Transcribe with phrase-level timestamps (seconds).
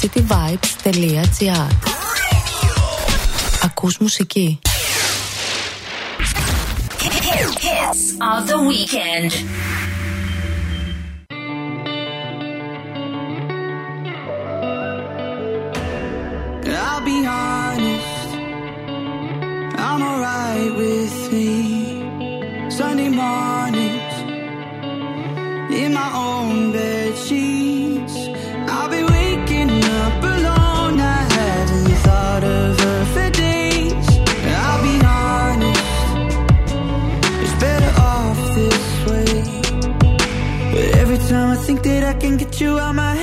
[0.00, 1.68] cityvibes.gr
[3.64, 4.58] Ακούς μουσική.
[7.64, 9.30] Hits of the weekend.
[42.60, 43.13] You out my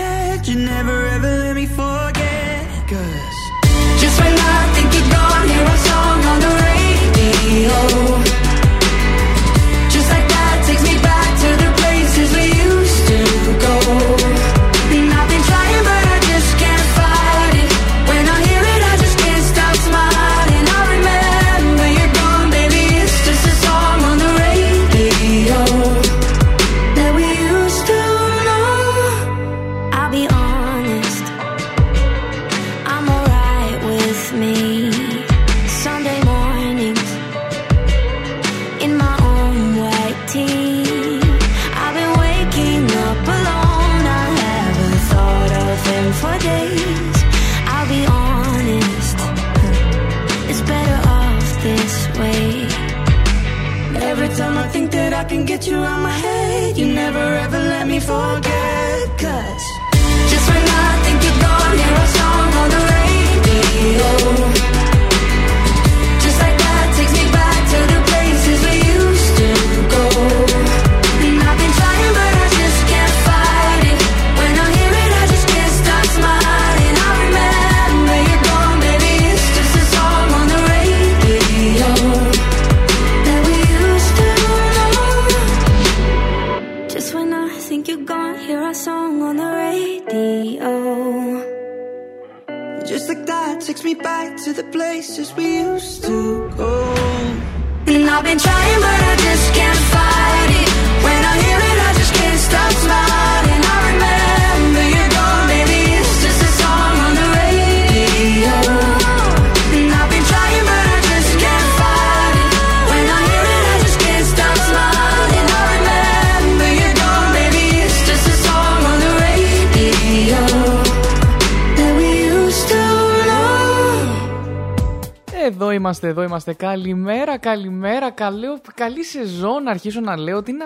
[126.03, 126.53] είμαστε, εδώ είμαστε.
[126.53, 128.11] Καλημέρα, καλημέρα.
[128.11, 129.63] Καλό, καλή σεζόν.
[129.63, 130.65] Να αρχίσω να λέω ότι να.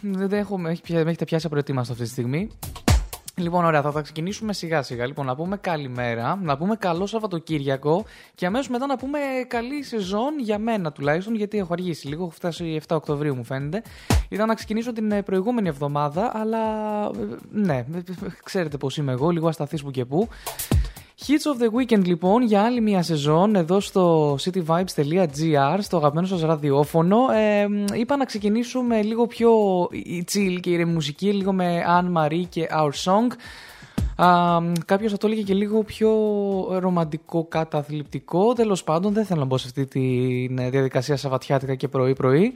[0.00, 2.50] Δεν έχω, με έχει πια- με έχετε πιάσει απροετοίμαστο αυτή τη στιγμή.
[3.38, 5.06] Λοιπόν, ωραία, θα, θα ξεκινήσουμε σιγά σιγά.
[5.06, 8.04] Λοιπόν, να πούμε καλημέρα, να πούμε καλό Σαββατοκύριακο
[8.34, 9.18] και αμέσως μετά να πούμε
[9.48, 12.22] καλή σεζόν για μένα τουλάχιστον, γιατί έχω αργήσει λίγο.
[12.22, 13.82] Έχω φτάσει 7 Οκτωβρίου, μου φαίνεται.
[14.28, 16.58] Ήταν να ξεκινήσω την ε, προηγούμενη εβδομάδα, αλλά
[17.06, 17.10] ε,
[17.50, 17.84] ναι, ε,
[18.44, 20.28] ξέρετε πώς είμαι εγώ, λίγο ασταθής που και που.
[21.18, 26.40] Hits of the Weekend λοιπόν για άλλη μια σεζόν εδώ στο cityvibes.gr στο αγαπημένο σας
[26.40, 27.18] ραδιόφωνο.
[27.32, 29.50] Ε, είπα να ξεκινήσουμε λίγο πιο
[30.32, 33.32] chill και ηρεμη μουσική λίγο με Anne Marie και Our Song.
[34.26, 36.10] Α, κάποιος θα το έλεγε και λίγο πιο
[36.78, 38.52] ρομαντικό καταθλιπτικό.
[38.52, 40.00] Τέλος πάντων δεν θέλω να μπω σε αυτή τη
[40.70, 42.54] διαδικασία σαβατιάτικα και πρωί πρωί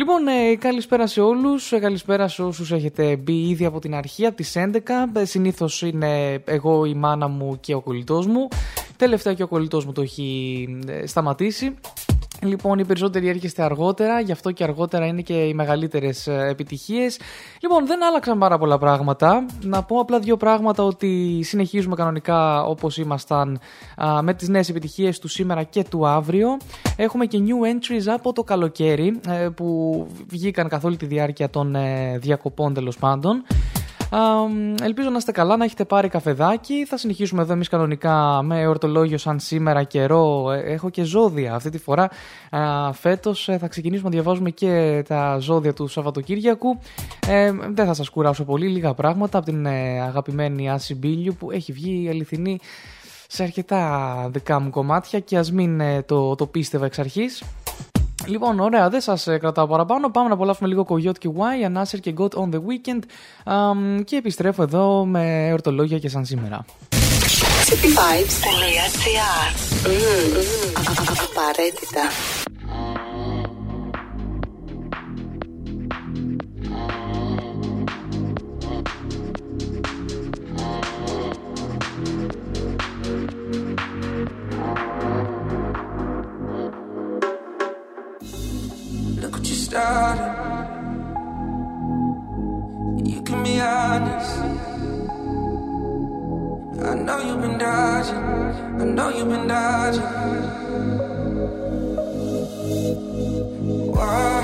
[0.00, 1.72] Λοιπόν, ε, καλησπέρα σε όλους.
[1.80, 5.10] καλησπέρα σε όσους έχετε μπει ήδη από την αρχή, από τις 11.
[5.12, 8.48] Ε, Συνήθως είναι εγώ, η μάνα μου και ο κολλητός μου.
[8.96, 11.74] Τελευταία και ο κολλητός μου το έχει ε, σταματήσει.
[12.42, 17.18] Λοιπόν, οι περισσότεροι έρχεστε αργότερα, γι' αυτό και αργότερα είναι και οι μεγαλύτερες επιτυχίες.
[17.60, 19.46] Λοιπόν, δεν άλλαξαν πάρα πολλά πράγματα.
[19.62, 23.60] Να πω απλά δύο πράγματα ότι συνεχίζουμε κανονικά όπως ήμασταν
[23.96, 26.56] α, με τις νέες επιτυχίες του σήμερα και του αύριο.
[26.96, 31.74] Έχουμε και new entries από το καλοκαίρι ε, που βγήκαν καθ' όλη τη διάρκεια των
[31.74, 33.44] ε, διακοπών τέλος πάντων.
[34.10, 34.20] Α,
[34.82, 36.84] ελπίζω να είστε καλά, να έχετε πάρει καφεδάκι.
[36.84, 40.50] Θα συνεχίσουμε εδώ εμείς κανονικά με ορτολόγιο σαν σήμερα καιρό.
[40.50, 41.54] Ε, Έχω και ζώδια.
[41.54, 42.10] Αυτή τη φορά
[42.92, 46.78] φέτος θα ξεκινήσουμε να διαβάζουμε και τα ζώδια του Σαββατοκύριακου.
[47.26, 51.50] Ε, δεν θα σας κουράσω πολύ, λίγα πράγματα από την ε, αγαπημένη Άση Μπίλιου που
[51.50, 52.58] έχει βγει η αληθινή
[53.28, 57.42] σε αρκετά δικά μου κομμάτια και ας μην ε, το, το πίστευα εξ αρχής.
[58.26, 60.10] Λοιπόν, ωραία, δεν σας ε, κρατάω παραπάνω.
[60.10, 63.00] Πάμε να απολαύσουμε λίγο Coyote και Y, Anasir και God on the Weekend
[63.44, 66.64] Αμ, και επιστρέφω εδώ με εορτολόγια και σαν σήμερα.
[67.70, 68.70] cityvibes.gr
[71.30, 72.02] Απαραίτητα.
[89.70, 90.32] started.
[93.04, 94.32] You can be honest.
[96.90, 98.24] I know you've been dodging.
[98.80, 100.02] I know you've been dodging.
[103.94, 104.42] Why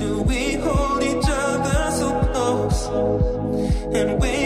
[0.00, 2.80] do we hold each other so close?
[3.98, 4.43] And we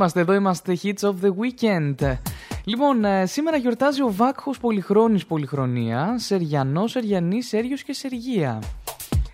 [0.00, 0.78] είμαστε, εδώ είμαστε.
[0.82, 2.16] Hits of the Weekend.
[2.64, 8.62] Λοιπόν, ε, σήμερα γιορτάζει ο Βάκχος Πολυχρόνης Πολυχρονία, Σεριανός, Σεριανή, Σέργιος και Σεργία.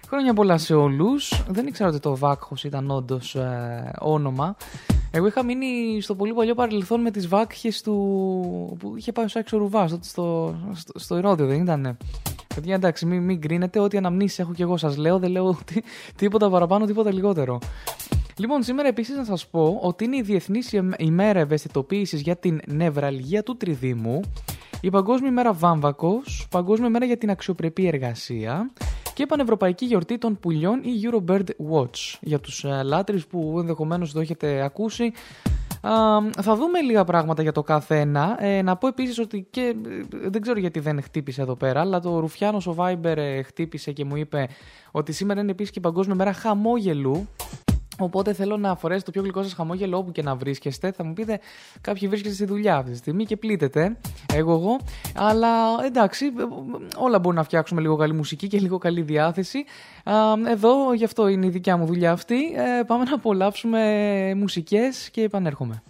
[0.07, 1.45] Χρόνια πολλά σε όλους.
[1.49, 4.57] Δεν ήξερα ότι το Βάκχος ήταν όντως ε, όνομα.
[5.11, 7.93] Εγώ είχα μείνει στο πολύ παλιό παρελθόν με τις βάκχες του...
[8.79, 11.97] που είχε πάει ο Σάξο Ρουβάς στο, στο, στο, στο Ηρόδιο, δεν ήτανε.
[12.55, 13.79] Παιδιά, εντάξει, μην, μην κρίνετε.
[13.81, 15.19] Ό,τι αναμνήσεις έχω και εγώ σας λέω.
[15.19, 15.81] Δεν λέω τι,
[16.17, 17.59] τίποτα παραπάνω, τίποτα λιγότερο.
[18.39, 23.43] Λοιπόν, σήμερα επίσης να σας πω ότι είναι η Διεθνής ημέρα ευαισθητοποίησης για την νευραλγία
[23.43, 24.21] του τριδήμου,
[24.81, 28.71] η Παγκόσμια ημέρα Βάμβακος, Παγκόσμια ημέρα για την αξιοπρεπή εργασία
[29.15, 32.19] και Πανευρωπαϊκή γιορτή των πουλιών ή Eurobird Watch.
[32.21, 35.13] Για τους uh, λάτρε που ενδεχομένως το έχετε ακούσει,
[36.43, 38.37] θα δούμε λίγα πράγματα για το κάθε ένα.
[38.41, 39.75] Ε, να πω επίσης ότι και
[40.23, 43.93] ε, δεν ξέρω γιατί δεν χτύπησε εδώ πέρα, αλλά το Ρουφιάνος ο Viber ε, χτύπησε
[43.93, 44.49] και μου είπε
[44.91, 47.29] ότι σήμερα είναι επίσης και η Παγκόσμια Μέρα Χαμόγελου.
[47.99, 50.93] Οπότε θέλω να φορέσετε το πιο γλυκό σας χαμόγελο όπου και να βρίσκεστε.
[50.93, 51.41] Θα μου πείτε,
[51.81, 53.97] κάποιοι βρίσκεστε στη δουλειά αυτή τη στιγμή και πλήττετε.
[54.35, 54.81] Εγώ, εγώ.
[55.15, 55.49] Αλλά
[55.85, 56.25] εντάξει,
[56.97, 59.65] όλα μπορούμε να φτιάξουμε λίγο καλή μουσική και λίγο καλή διάθεση.
[60.49, 62.37] Εδώ, γι' αυτό είναι η δικιά μου δουλειά αυτή.
[62.57, 63.81] Ε, πάμε να απολαύσουμε
[64.37, 65.83] μουσικές και επανέρχομαι.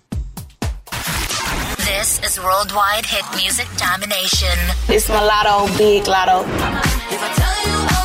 [1.89, 4.59] This is Worldwide Hit Music Domination.
[4.95, 7.96] It's Mulatto, Big Lotto.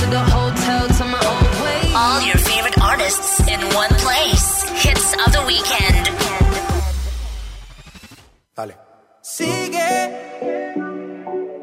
[0.00, 1.80] To the hotel, to my old way.
[1.94, 4.48] All your favorite artists in one place.
[4.84, 6.04] Hits of the weekend.
[8.56, 8.74] Dale.
[9.22, 9.90] Sigue,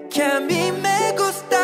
[0.10, 1.60] que a mí me gusta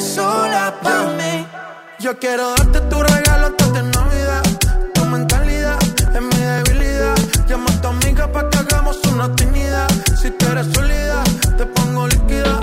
[0.00, 0.74] sola
[1.16, 1.46] mí.
[1.98, 4.42] Yo quiero darte tu regalo antes de Navidad.
[4.94, 5.78] Tu mentalidad
[6.14, 7.16] es mi debilidad.
[7.46, 9.88] Llama a tu amiga para que hagamos una actividad.
[10.20, 11.22] Si tú eres sólida,
[11.56, 12.60] te pongo líquida.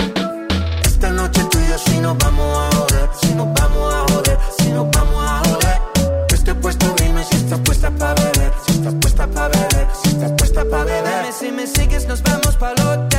[0.84, 3.10] Esta noche tú y yo si nos vamos a joder.
[3.22, 5.82] Si nos vamos a joder, si nos vamos a joder.
[6.30, 8.54] Yo estoy puesto, dime si estás puesta para beber.
[8.66, 11.22] Si estás puesta para beber, si estás puesta para beber.
[11.22, 13.13] Dime si me sigues, nos vamos para el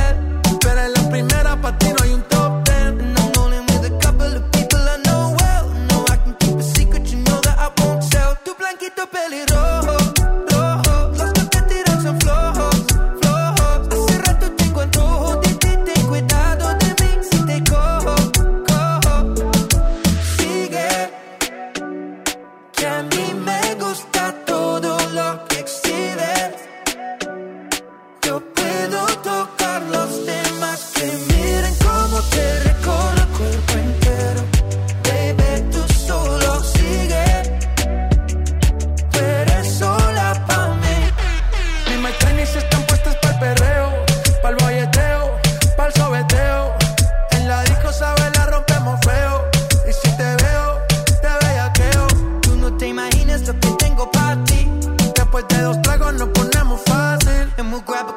[57.85, 58.13] grab a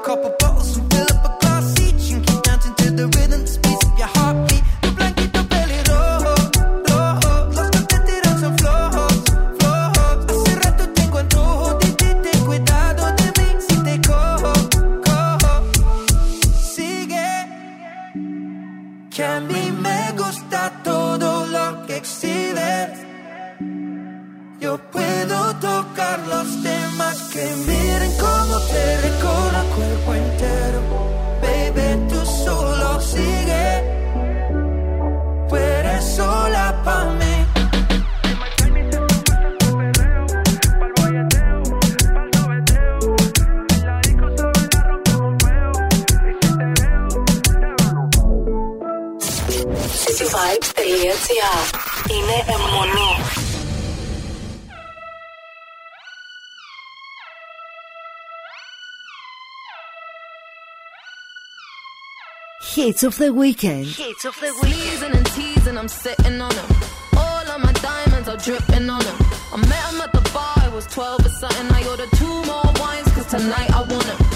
[62.89, 63.85] Hits of the weekend.
[63.85, 66.67] Hits of the Sneezing and teasing, I'm sitting on them.
[67.19, 69.17] All of my diamonds are dripping on them.
[69.53, 71.67] I met him at the bar, it was 12 or something.
[71.71, 74.28] I ordered two more wines, cause tonight I want him.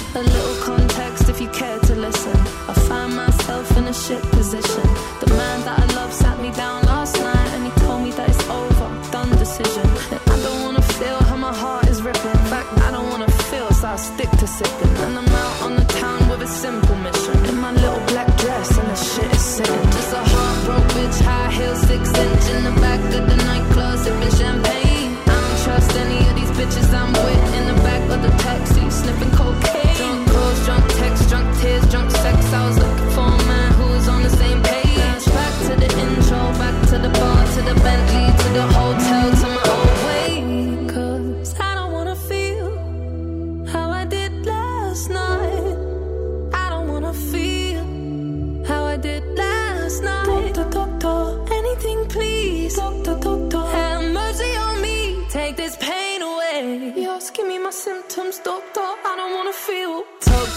[59.73, 60.05] feel.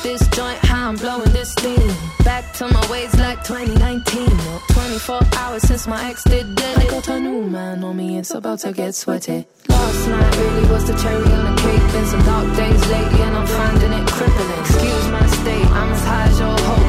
[0.03, 1.89] This joint, how I'm blowing this steam.
[2.23, 4.27] Back to my ways like 2019.
[4.37, 6.77] No, 24 hours since my ex did it.
[6.77, 9.47] I got a new man on me, it's about to get sweaty.
[9.69, 11.85] Last night really was the cherry on the cake.
[11.93, 14.59] Been some dark days lately, and I'm finding it crippling.
[14.59, 16.84] Excuse my state, I'm as high as your hope.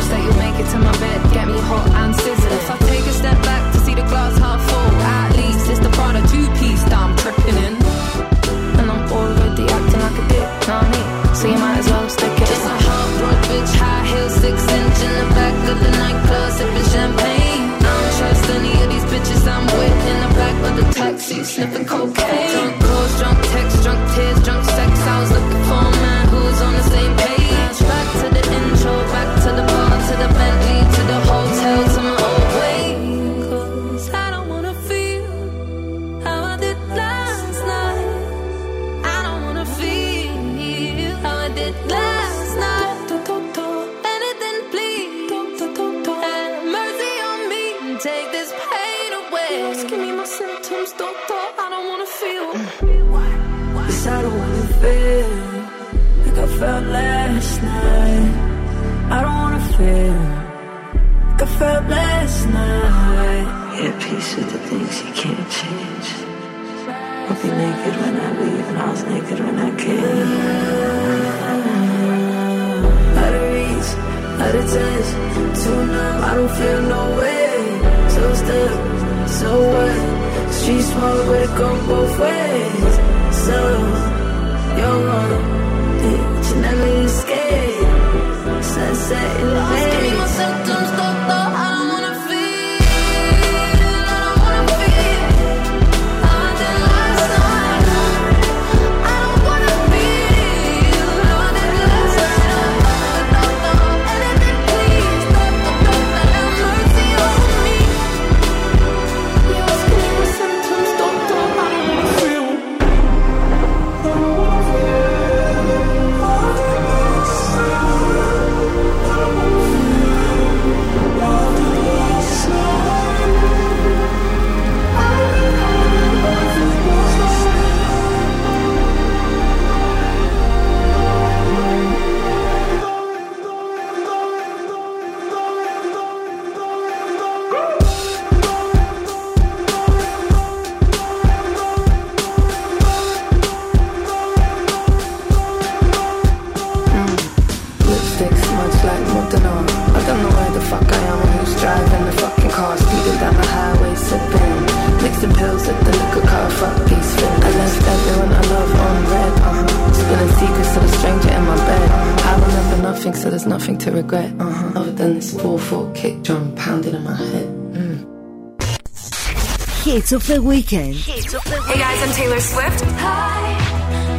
[170.07, 170.95] Hits of the Weekend.
[170.95, 172.81] Hey guys, I'm Taylor Swift.
[172.81, 173.57] Hi,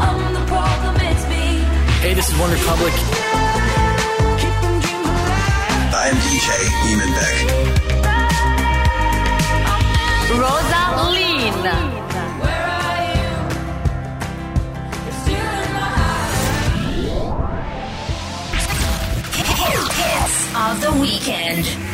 [0.02, 1.64] I'm the problem, it's me.
[2.02, 2.92] Hey, this is One Republic.
[5.96, 6.52] I'm DJ
[6.90, 7.36] Eamon Beck.
[10.36, 11.08] Rosaline.
[19.96, 21.87] Hits of the weekend.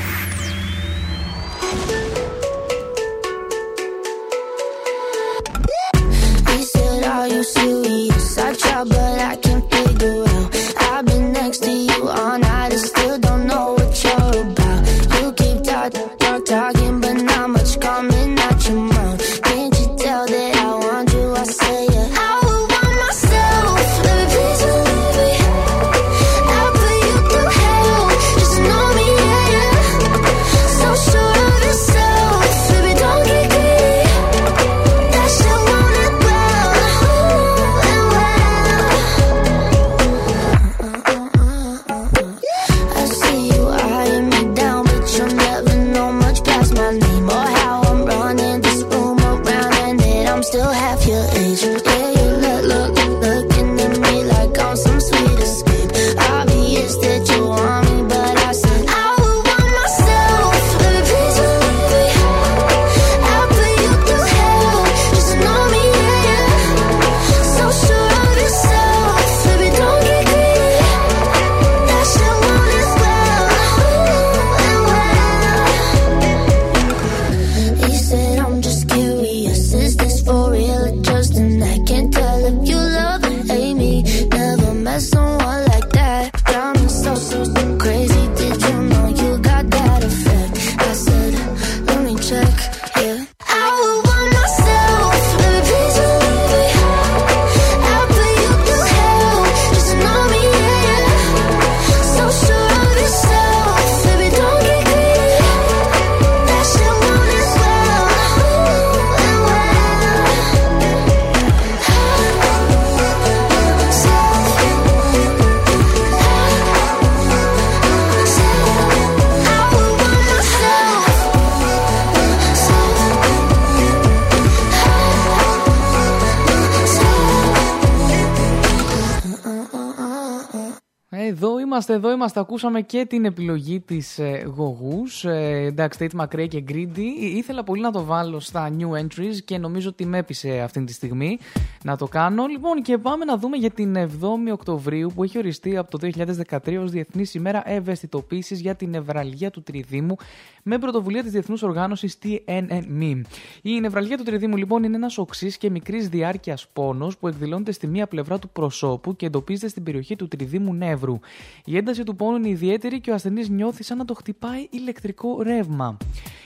[132.24, 132.70] Είμαστε, εδώ είμαστε.
[132.70, 135.26] Ακούσαμε και την επιλογή της ε, Γογούς.
[135.26, 137.34] Ε, εντάξει, Tate McRae και Greedy.
[137.36, 140.94] Ήθελα πολύ να το βάλω στα new entries και νομίζω ότι με έπεισε αυτή τη
[140.94, 141.38] στιγμή
[141.84, 142.46] να το κάνω.
[142.46, 146.10] Λοιπόν, και πάμε να δούμε για την 7η Οκτωβρίου που έχει οριστεί από το
[146.48, 150.16] 2013 ως Διεθνής ημέρα ευαισθητοποίησης για την νευραλγία του τριδίμου
[150.64, 153.22] με πρωτοβουλία της Διεθνούς Οργάνωσης TNNME.
[153.62, 157.88] Η νευραλγία του τριδίμου λοιπόν είναι ένας οξύς και μικρής διάρκειας πόνος που εκδηλώνεται στη
[157.88, 161.20] μία πλευρά του προσώπου και εντοπίζεται στην περιοχή του τριδίμου νεύρου.
[161.66, 165.42] Η ένταση του πόνου είναι ιδιαίτερη και ο ασθενής νιώθει σαν να το χτυπάει ηλεκτρικό
[165.42, 165.98] ρεύμα.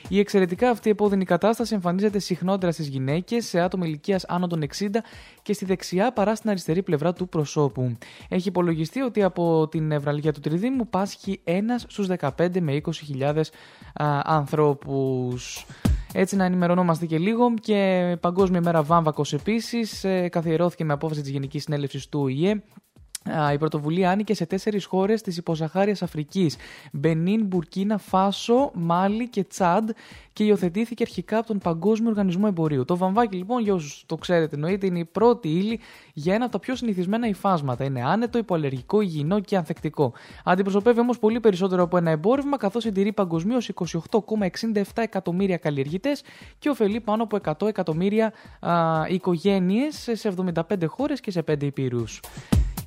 [0.10, 4.88] Η εξαιρετικά αυτή επώδυνη κατάσταση εμφανίζεται συχνότερα στις γυναίκες, σε άτομα ηλικίας άνω των 60
[5.42, 7.98] και στη δεξιά παρά στην αριστερή πλευρά του προσώπου.
[8.30, 12.82] Έχει υπολογιστεί ότι από την νευραλγία του τριδίμου πάσχει ένας στους 15 με
[13.20, 13.42] 20.000
[14.24, 15.66] ανθρώπους.
[16.14, 21.30] Έτσι να ενημερωνόμαστε και λίγο και Παγκόσμια Μέρα Βάμβακος επίσης ε, καθιερώθηκε με απόφαση της
[21.30, 22.64] Γενικής Συνέλευσης του ΟΗΕ
[23.54, 26.56] η πρωτοβουλία άνοιγε σε τέσσερις χώρες της υποσαχάρια Αφρικής:
[26.92, 29.90] Μπενίν, Μπουρκίνα, Φάσο, Μάλι και Τσάντ
[30.34, 32.86] και υιοθετήθηκε αρχικά από τον Παγκόσμιο Οργανισμό Εμπορίου.
[32.86, 35.80] Το βαμβάκι, λοιπόν, για όσους το ξέρετε, εννοείται, είναι η πρώτη ύλη
[36.14, 37.84] για ένα από τα πιο συνηθισμένα υφάσματα.
[37.84, 40.14] Είναι άνετο, υποαλλεργικό, υγιεινό και ανθεκτικό.
[40.44, 43.70] Αντιπροσωπεύει όμως πολύ περισσότερο από ένα εμπόρευμα, καθώς συντηρεί παγκοσμίως
[44.40, 46.24] 28,67 εκατομμύρια καλλιεργητές
[46.60, 48.34] και ωφελεί πάνω από 100 εκατομμύρια
[49.10, 52.20] οικογένειες σε 75 χώρες και σε 5 υπήρους.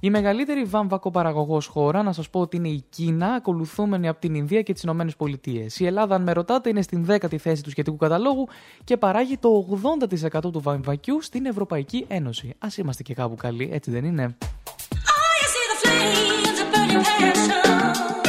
[0.02, 4.62] Η μεγαλύτερη βαμβακοπαραγωγό χώρα, να σας πω ότι είναι η Κίνα, ακολουθούμενη από την Ινδία
[4.62, 5.80] και τις Ηνωμένες Πολιτείες.
[5.80, 8.48] Η Ελλάδα, αν με ρωτάτε, είναι στην 10η θέση του σχετικού καταλόγου
[8.84, 9.78] και παράγει το
[10.42, 12.54] 80% του βαμβακιού στην Ευρωπαϊκή Ένωση.
[12.58, 14.36] Α είμαστε και κάπου καλοί, έτσι δεν είναι;
[16.92, 18.19] love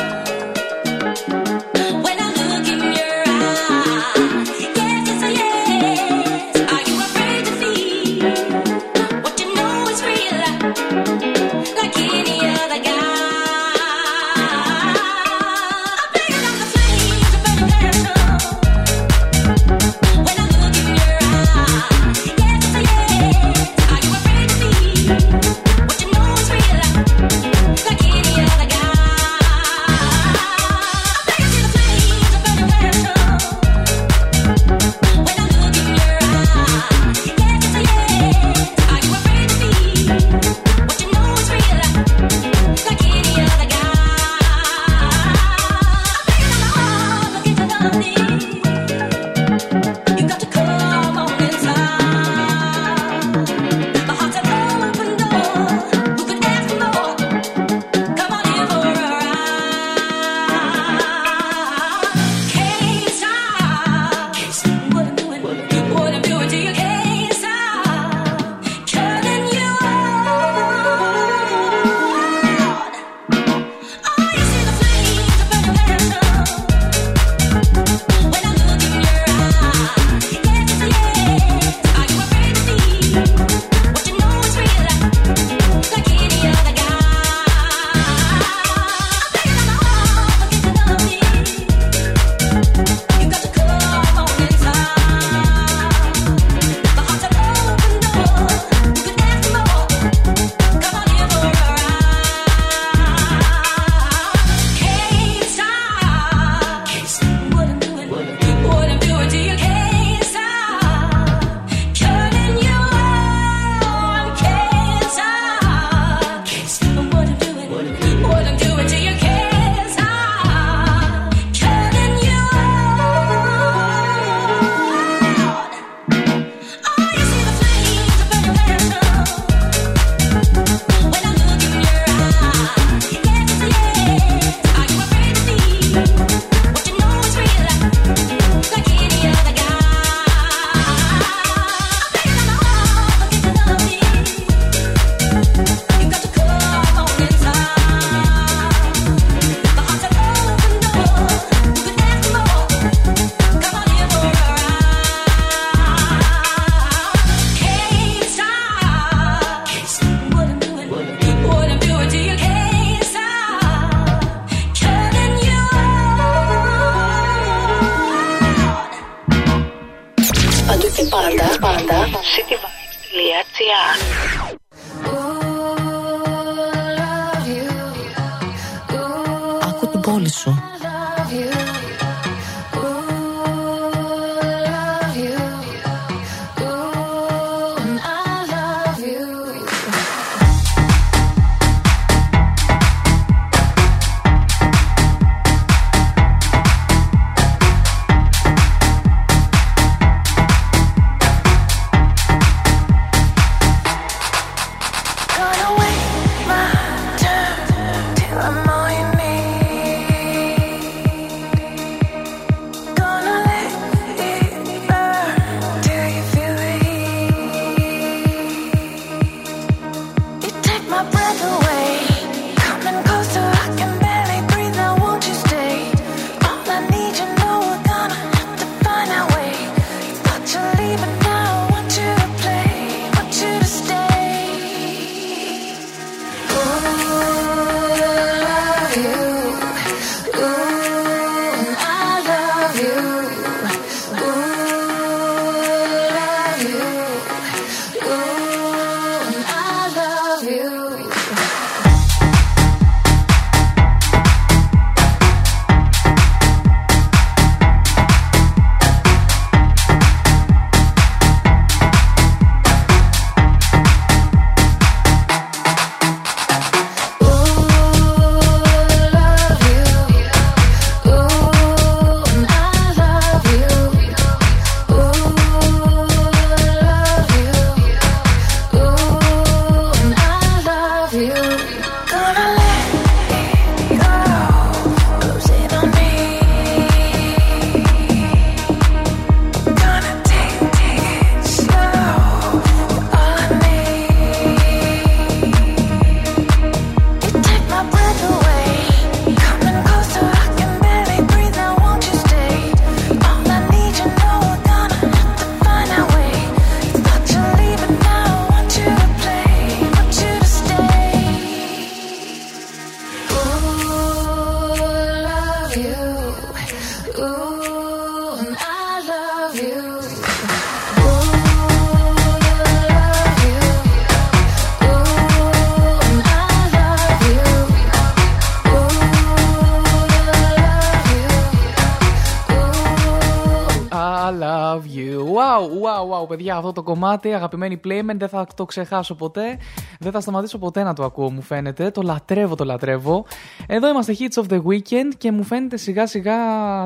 [336.71, 339.57] αυτό το κομμάτι, αγαπημένη Playmen, δεν θα το ξεχάσω ποτέ.
[339.99, 341.91] Δεν θα σταματήσω ποτέ να το ακούω, μου φαίνεται.
[341.91, 343.25] Το λατρεύω, το λατρεύω.
[343.67, 346.35] Εδώ είμαστε Hits of the Weekend και μου φαίνεται σιγά σιγά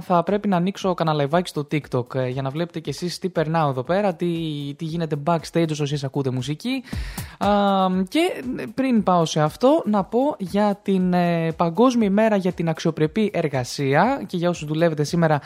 [0.02, 3.30] θα πρέπει να ανοίξω κανένα live στο TikTok ε, για να βλέπετε κι εσείς τι
[3.30, 4.28] περνάω εδώ πέρα, τι,
[4.78, 6.84] τι γίνεται backstage όσο εσείς ακούτε μουσική.
[7.38, 7.50] Α,
[8.08, 8.44] και
[8.74, 14.24] πριν πάω σε αυτό, να πω για την ε, Παγκόσμια ημέρα για την αξιοπρεπή εργασία
[14.28, 15.42] και για όσους δουλεύετε σήμερα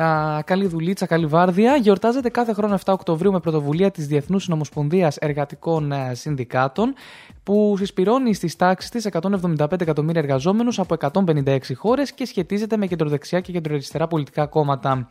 [0.00, 1.76] Α, καλή δουλίτσα, καλή βάρδια.
[1.76, 6.94] Γιορτάζεται κάθε χρόνο 7 Οκτωβρίου με πρωτοβουλία της Διεθνούς Συνομοσπονδίας Εργατικών ε, Συνδικάτων,
[7.42, 13.40] που συσπηρώνει στις τάξεις της 175 εκατομμύρια εργαζόμενους από 156 χώρες και σχετίζεται με κεντροδεξιά
[13.40, 15.08] και κεντροαριστερά πολιτικά κόμματα.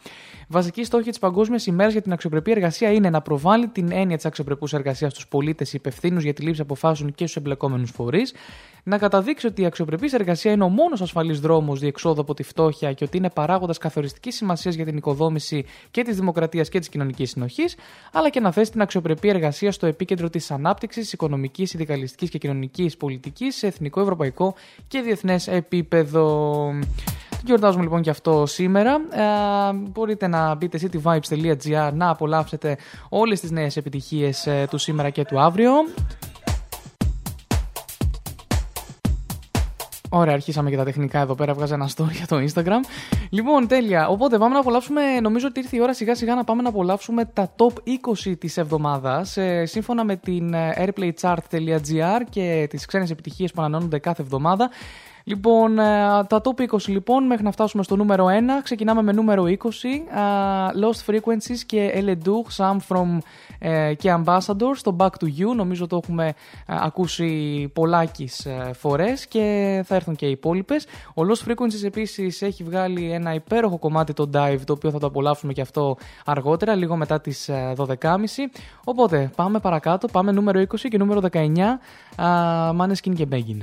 [0.47, 4.25] Βασική στόχη της Παγκόσμιας ημέρας για την αξιοπρεπή εργασία είναι να προβάλλει την έννοια της
[4.25, 8.33] αξιοπρεπούς εργασίας στους πολίτες υπευθύνους για τη λήψη αποφάσεων και στους εμπλεκόμενους φορείς,
[8.83, 12.93] να καταδείξει ότι η αξιοπρεπής εργασία είναι ο μόνος ασφαλής δρόμος διεξόδου από τη φτώχεια
[12.93, 17.29] και ότι είναι παράγοντας καθοριστικής σημασίας για την οικοδόμηση και της δημοκρατίας και της κοινωνικής
[17.29, 17.75] συνοχής,
[18.11, 22.97] αλλά και να θέσει την αξιοπρεπή εργασία στο επίκεντρο της ανάπτυξης, οικονομικής, συνδικαλιστική και κοινωνικής
[22.97, 24.55] πολιτικής σε εθνικό, ευρωπαϊκό
[24.87, 26.59] και διεθνές επίπεδο.
[27.45, 28.91] Γιορτάζουμε λοιπόν και αυτό σήμερα.
[28.93, 32.77] Ε, μπορείτε να μπείτε cityvibes.gr να απολαύσετε
[33.09, 35.71] όλες τις νέες επιτυχίες ε, του σήμερα και του αύριο.
[40.13, 41.53] Ωραία, αρχίσαμε και τα τεχνικά εδώ πέρα.
[41.53, 42.85] Βγάζα ένα story για το Instagram.
[43.29, 44.07] Λοιπόν, τέλεια.
[44.07, 45.19] Οπότε πάμε να απολαύσουμε.
[45.19, 47.73] Νομίζω ότι ήρθε η ώρα σιγά σιγά να πάμε να απολαύσουμε τα top
[48.27, 49.37] 20 της εβδομάδας.
[49.37, 54.69] Ε, σύμφωνα με την ε, airplaychart.gr και τις ξένες επιτυχίες που ανανεώνονται κάθε εβδομάδα.
[55.23, 55.83] Λοιπόν, ε,
[56.27, 58.29] τα top 20 λοιπόν μέχρι να φτάσουμε στο νούμερο 1.
[58.63, 59.47] Ξεκινάμε με νούμερο 20.
[59.47, 65.55] Uh, Lost Frequencies και Eledoux, Some From uh, και Ambassador στο Back to You.
[65.55, 70.85] Νομίζω το έχουμε uh, ακούσει πολλάκις uh, φορές και θα έρθουν και οι υπόλοιπες.
[71.15, 75.07] Ο Lost Frequencies επίσης έχει βγάλει ένα υπέροχο κομμάτι το Dive το οποίο θα το
[75.07, 78.15] απολαύσουμε και αυτό αργότερα, λίγο μετά τις uh, 12.30.
[78.83, 81.37] Οπότε πάμε παρακάτω, πάμε νούμερο 20 και νούμερο 19
[82.15, 83.61] uh, Maneskin και Begin.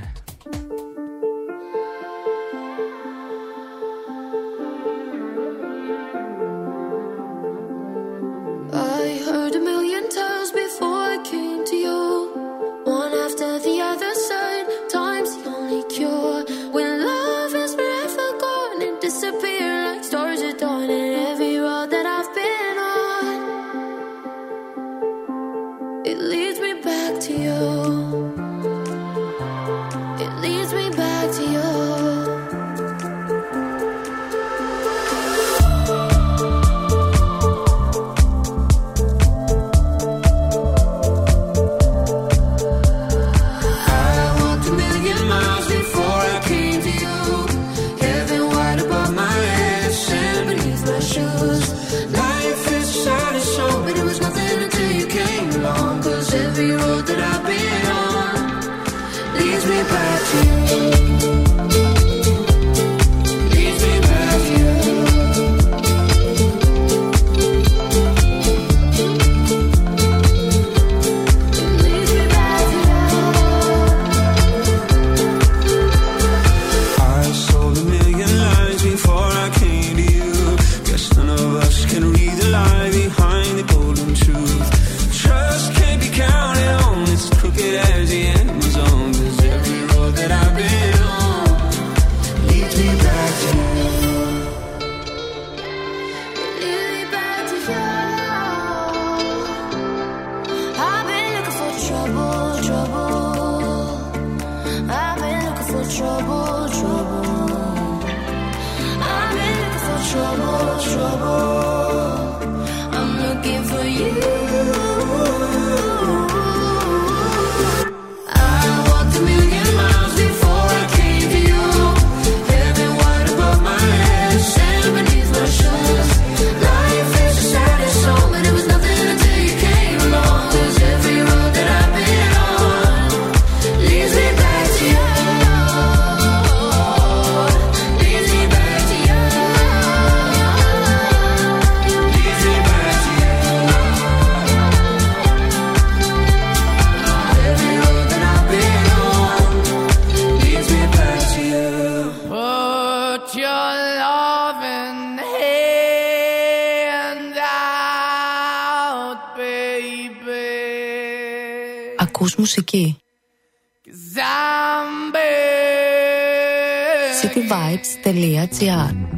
[167.85, 169.17] vibes.gr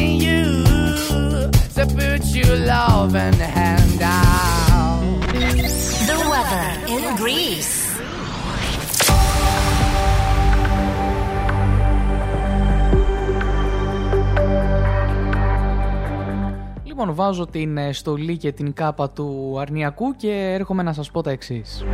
[0.00, 5.00] begging you to put your loving hand out.
[6.08, 7.76] The weather in Greece.
[16.84, 21.22] Λοιπόν, βάζω την ε, στολή και την κάπα του αρνιακού και έρχομαι να σας πω
[21.22, 21.84] τα εξής.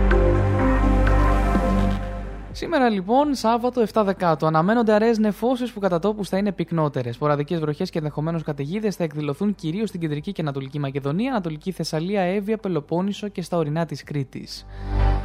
[2.57, 7.17] Σήμερα λοιπόν, Σάββατο 7 Δεκάτου, αναμένονται αραιέ νεφώσεις που κατά τόπους θα είναι πυκνότερες.
[7.17, 12.21] Ποραδικέ βροχές και ενδεχομένως καταιγίδες θα εκδηλωθούν κυρίως στην κεντρική και ανατολική Μακεδονία, Ανατολική Θεσσαλία,
[12.21, 14.67] Εύβοια, Πελοπόννησο και στα ορεινά της Κρήτης.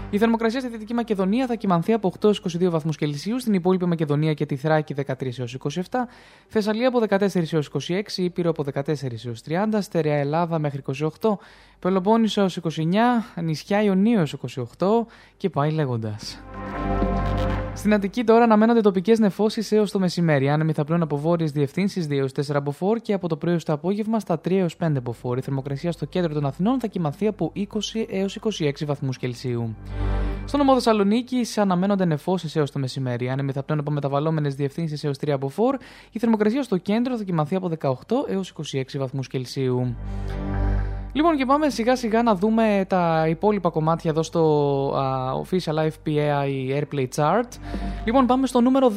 [0.10, 4.34] Η θερμοκρασία στη Δυτική Μακεδονία θα κοιμανθεί από 8 22 βαθμούς Κελσίου, στην υπόλοιπη Μακεδονία
[4.34, 5.80] και τη Θράκη 13 έως 27,
[6.48, 10.82] Θεσσαλία από 14 έως 26, Ήπειρο από 14 έως 30, Στερεά Ελλάδα μέχρι
[11.22, 11.38] 28,
[11.80, 14.36] Πελοπόννησο έως 29, νησιά Ιωνίου έως
[14.78, 15.06] 28
[15.38, 16.40] και πάει λέγοντας.
[17.74, 20.50] Στην Αττική τώρα αναμένονται τοπικές νεφώσεις έως το μεσημέρι.
[20.50, 23.74] Άνεμοι θα πλέουν από βόρειες διευθύνσεις 2 έως 4 μποφόρ και από το πρωί στο
[23.74, 25.38] απόγευμα στα 3 έως 5 μποφόρ.
[25.38, 27.64] Η θερμοκρασία στο κέντρο των Αθηνών θα κοιμαθεί από 20
[28.10, 29.76] έως 26 βαθμούς Κελσίου.
[30.46, 33.30] Στο νομό Θεσσαλονίκη αναμένονται νεφώσεις έως το μεσημέρι.
[33.30, 35.78] Άνεμοι θα πλέουν από μεταβαλλόμενες διευθύνσεις έως 3 μποφόρ.
[36.12, 37.94] Η θερμοκρασία στο κέντρο θα κοιμαθεί από 18
[38.28, 39.96] έως 26 βαθμούς Κελσίου.
[41.14, 46.46] Λοιπόν και πάμε σιγά σιγά να δούμε τα υπόλοιπα κομμάτια εδώ στο uh, Official FPA
[46.80, 47.50] Airplay Chart.
[48.06, 48.92] Λοιπόν πάμε στο νούμερο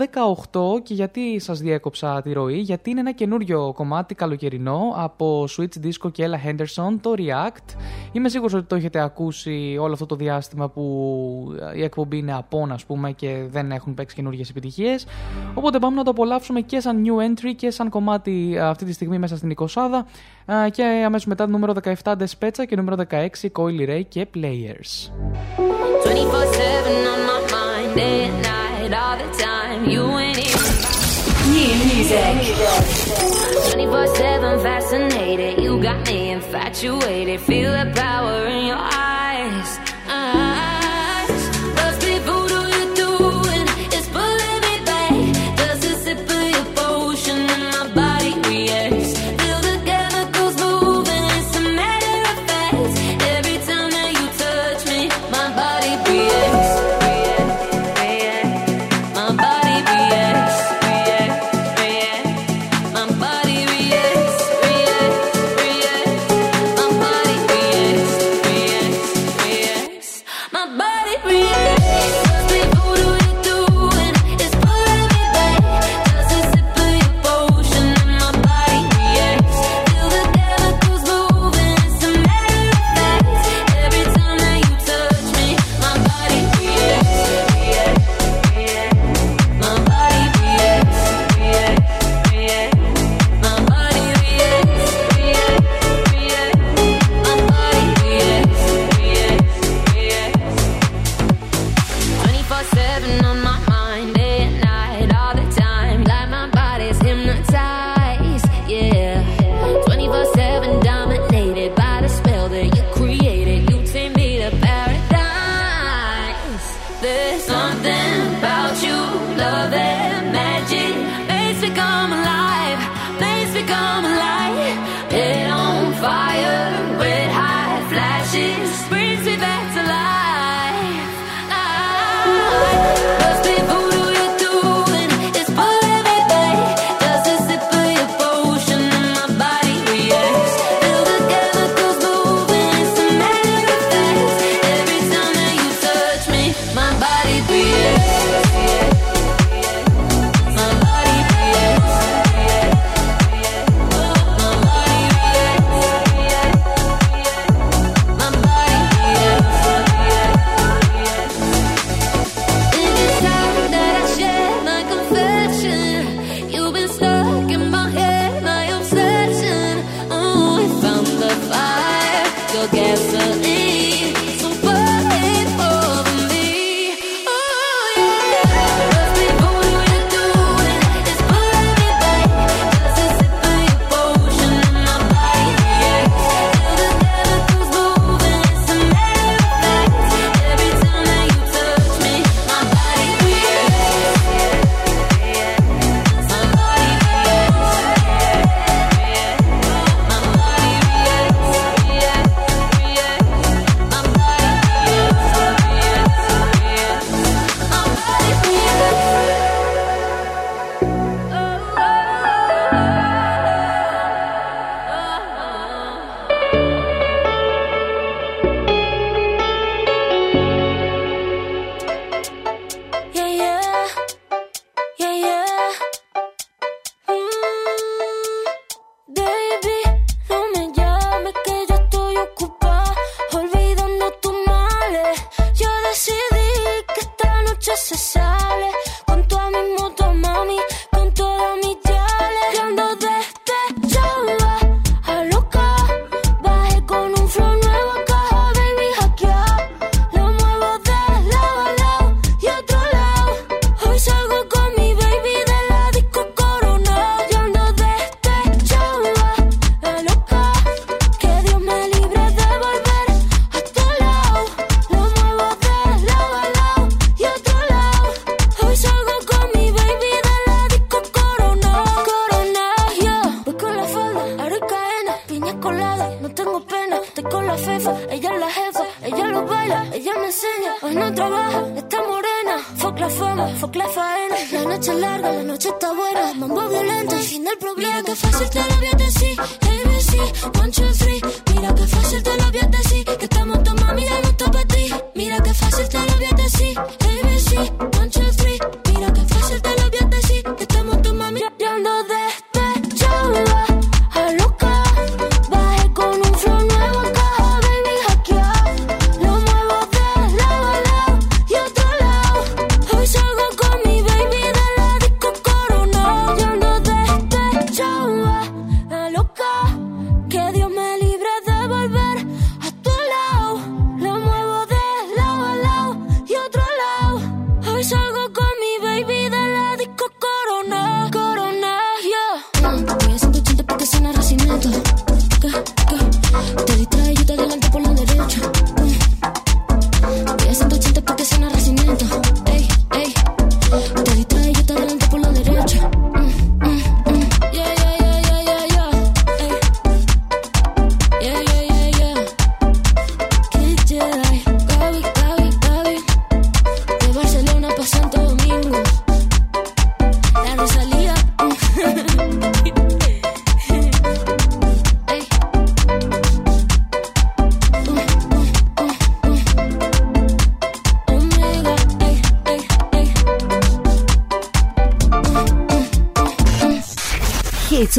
[0.50, 5.86] 18 και γιατί σας διέκοψα τη ροή, γιατί είναι ένα καινούριο κομμάτι καλοκαιρινό από Switch
[5.86, 7.76] Disco και Ella Henderson, το React.
[8.12, 10.82] Είμαι σίγουρος ότι το έχετε ακούσει όλο αυτό το διάστημα που
[11.76, 15.06] η εκπομπή είναι απόν ας πούμε και δεν έχουν παίξει καινούργιες επιτυχίες.
[15.54, 19.18] Οπότε πάμε να το απολαύσουμε και σαν new entry και σαν κομμάτι αυτή τη στιγμή
[19.18, 19.66] μέσα στην 20
[20.70, 25.10] και αμέσως μετά το νούμερο 17 τα δεσπείζα και νούμερο 16 κοιλιρέι και players.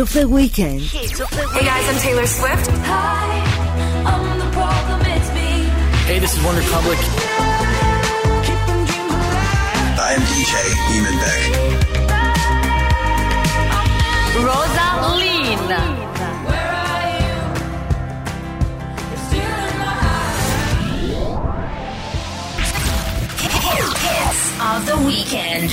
[0.06, 0.82] Hits of the weekend.
[0.82, 1.08] Hey
[1.66, 2.68] guys, I'm Taylor Swift.
[2.86, 3.41] Hi,
[4.06, 5.66] I'm the problem, it's me.
[6.06, 6.99] Hey, this is Wonder Public.
[9.97, 10.53] I'm DJ
[10.93, 11.41] Eamon Beck.
[14.45, 15.70] Rosaline.
[16.45, 17.36] Where are you?
[19.10, 19.95] You're still in my
[23.66, 25.70] Hits of the weekend.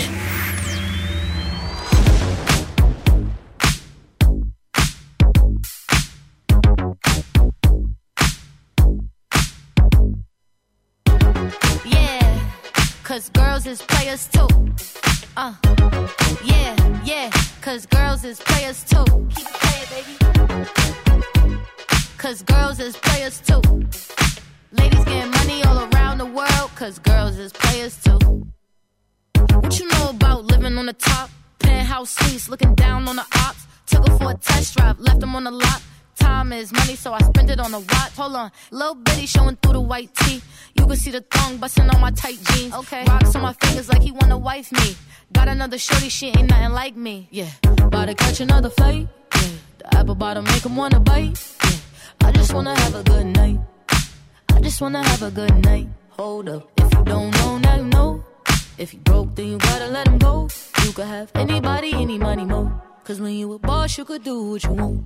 [63.99, 65.05] You could do what you want.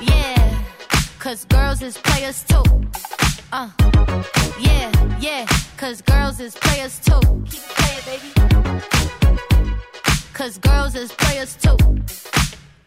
[0.00, 0.62] Yeah,
[1.18, 2.62] cause girls is players too.
[3.52, 3.70] Uh,
[4.58, 5.46] yeah, yeah,
[5.76, 7.20] cause girls is players too.
[7.48, 8.32] Keep playing, baby.
[10.32, 11.76] Cause girls is players too.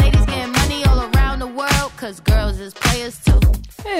[0.00, 3.38] Ladies getting money all around the world, cause girls is players too.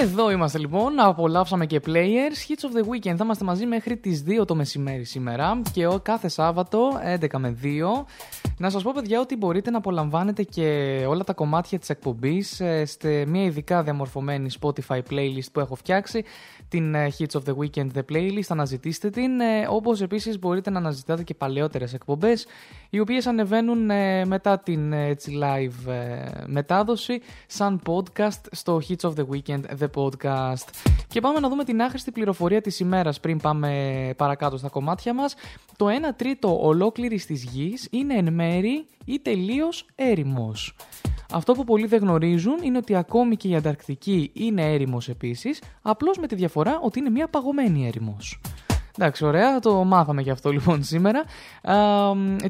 [0.01, 3.15] Εδώ είμαστε λοιπόν, απολαύσαμε και players, hits of the weekend.
[3.15, 6.89] Θα είμαστε μαζί μέχρι τις 2 το μεσημέρι σήμερα και ο κάθε Σάββατο
[7.21, 7.67] 11 με 2.
[8.57, 10.65] Να σας πω παιδιά ότι μπορείτε να απολαμβάνετε και
[11.07, 16.23] όλα τα κομμάτια της εκπομπής ε, σε μια ειδικά διαμορφωμένη Spotify playlist που έχω φτιάξει,
[16.67, 20.77] την ε, Hits of the Weekend The Playlist, αναζητήστε την, ε, όπως επίσης μπορείτε να
[20.77, 22.45] αναζητάτε και παλαιότερες εκπομπές,
[22.89, 29.09] οι οποίες ανεβαίνουν ε, μετά την ε, έτσι, live ε, μετάδοση σαν podcast στο Hits
[29.09, 30.67] of the Weekend The Podcast.
[31.07, 35.35] Και πάμε να δούμε την άχρηστη πληροφορία της ημέρας πριν πάμε παρακάτω στα κομμάτια μας.
[35.77, 40.75] Το 1 τρίτο ολόκληρης της γης είναι εν μέρη ή τελείως έρημος.
[41.33, 46.17] Αυτό που πολλοί δεν γνωρίζουν είναι ότι ακόμη και η Ανταρκτική είναι έρημος επίσης, απλώς
[46.17, 48.39] με τη διαφορά ότι είναι μια παγωμένη έρημος.
[48.97, 51.19] Εντάξει, ωραία, το μάθαμε γι' αυτό λοιπόν σήμερα.
[51.61, 51.75] Α,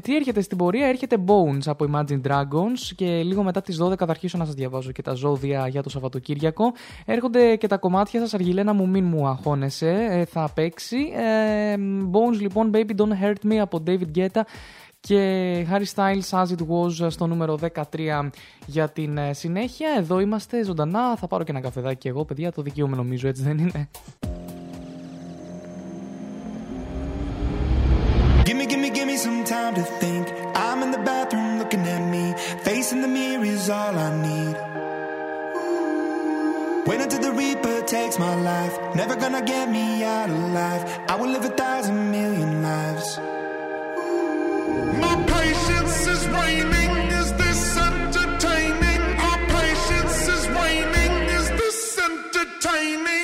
[0.02, 4.06] τι έρχεται στην πορεία, έρχεται Bones από Imagine Dragons και λίγο μετά τις 12 θα
[4.08, 6.72] αρχίσω να σας διαβάζω και τα ζώδια για το Σαββατοκύριακο.
[7.04, 10.96] Έρχονται και τα κομμάτια σας Αργιλένα μου μην μου αγχώνεσαι, ε, θα παίξει.
[11.14, 11.74] Ε,
[12.12, 14.40] Bones λοιπόν, Baby Don't Hurt Me από David Guetta
[15.06, 17.58] και Harry Styles, as it was, στο νούμερο
[17.92, 18.30] 13
[18.66, 19.88] για την ε, συνέχεια.
[19.98, 21.16] Εδώ είμαστε ζωντανά.
[21.16, 22.52] Θα πάρω και ένα καφεδάκι, εγώ, παιδιά.
[22.52, 23.88] Το δικαίωμα νομίζω, έτσι δεν είναι;
[52.34, 53.23] entertaining.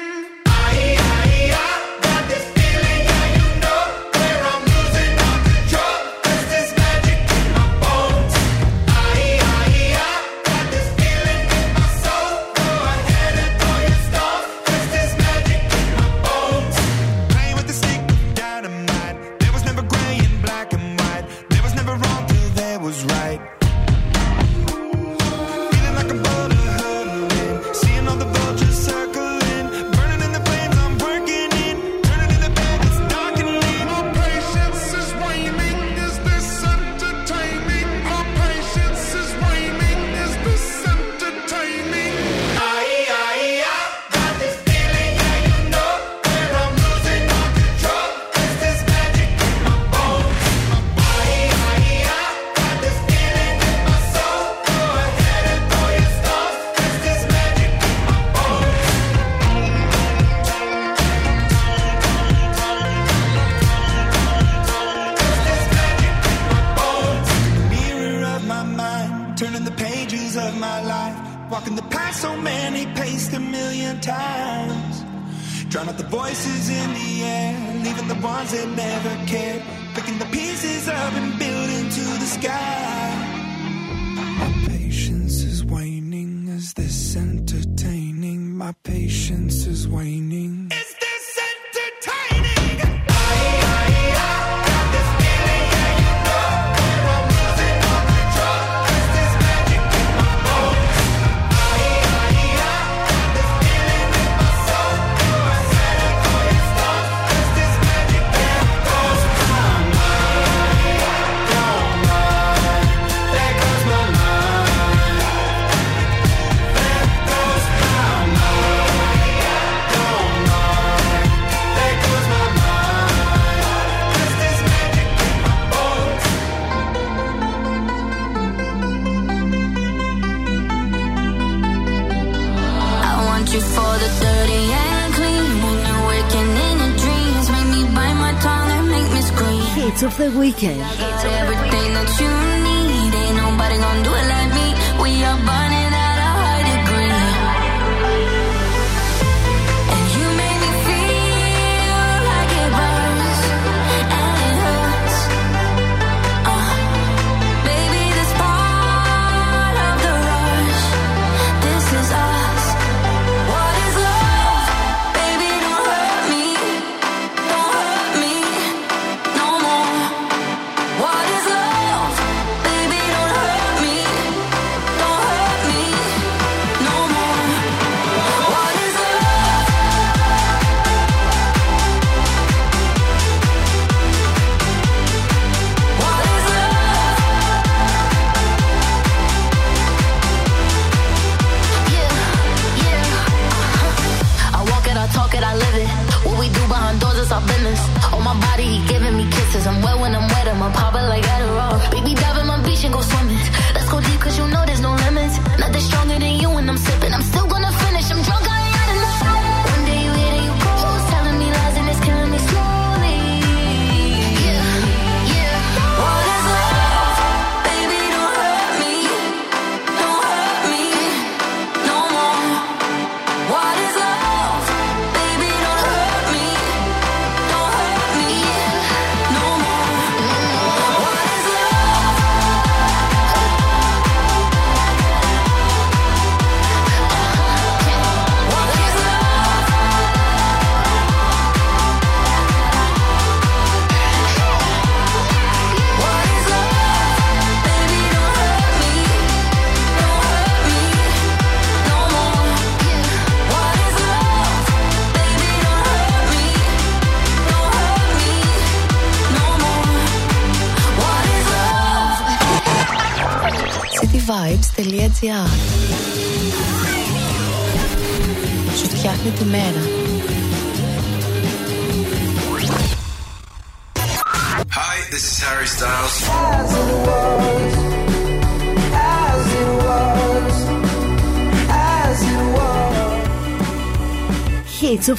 [140.63, 141.00] okay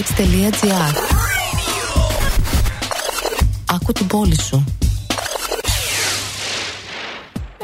[0.00, 0.94] cityvibes.gr
[3.74, 4.64] Άκου την πόλη σου.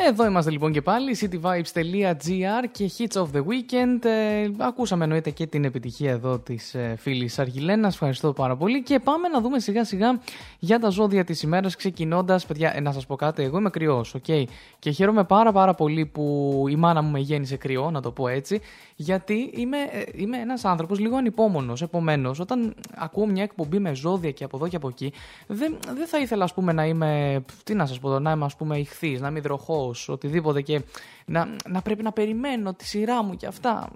[0.09, 4.05] Εδώ είμαστε λοιπόν και πάλι, cityvibes.gr και hits of the weekend.
[4.05, 7.93] Ε, ακούσαμε εννοείται και την επιτυχία εδώ της ε, φίλης Αργιλένας.
[7.93, 8.83] Ευχαριστώ πάρα πολύ.
[8.83, 10.21] Και πάμε να δούμε σιγά σιγά
[10.59, 12.47] για τα ζώδια της ημέρας ξεκινώντας.
[12.47, 14.45] Παιδιά, ε, να σας πω κάτι, εγώ είμαι κρυός, ok.
[14.79, 16.36] Και χαίρομαι πάρα πάρα πολύ που
[16.77, 18.61] η μάνα μου με γέννησε κρυό, να το πω έτσι.
[18.97, 21.83] Γιατί είμαι, ε, είμαι ένας άνθρωπος λίγο ανυπόμονος.
[21.83, 25.13] Επομένως, όταν ακούω μια εκπομπή με ζώδια και από εδώ και από εκεί,
[25.47, 28.57] δεν, δεν θα ήθελα ας πούμε να είμαι, τι να σας πω, να είμαι ας
[28.57, 30.83] πούμε ηχθής, να είμαι υδροχός, οτιδήποτε και
[31.25, 33.89] να, να πρέπει να περιμένω τη σειρά μου και αυτά.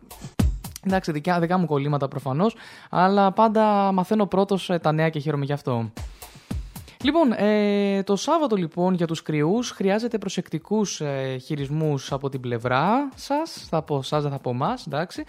[0.87, 2.55] Εντάξει, δικά, δικά μου κολλήματα προφανώς,
[2.91, 5.91] αλλά πάντα μαθαίνω πρώτος ε, τα νέα και χαίρομαι γι' αυτό.
[7.05, 13.09] Λοιπόν, ε, το Σάββατο λοιπόν για τους κρυούς χρειάζεται προσεκτικούς ε, χειρισμούς από την πλευρά
[13.15, 15.25] σας, θα πω σας, δεν θα πω μας, εντάξει,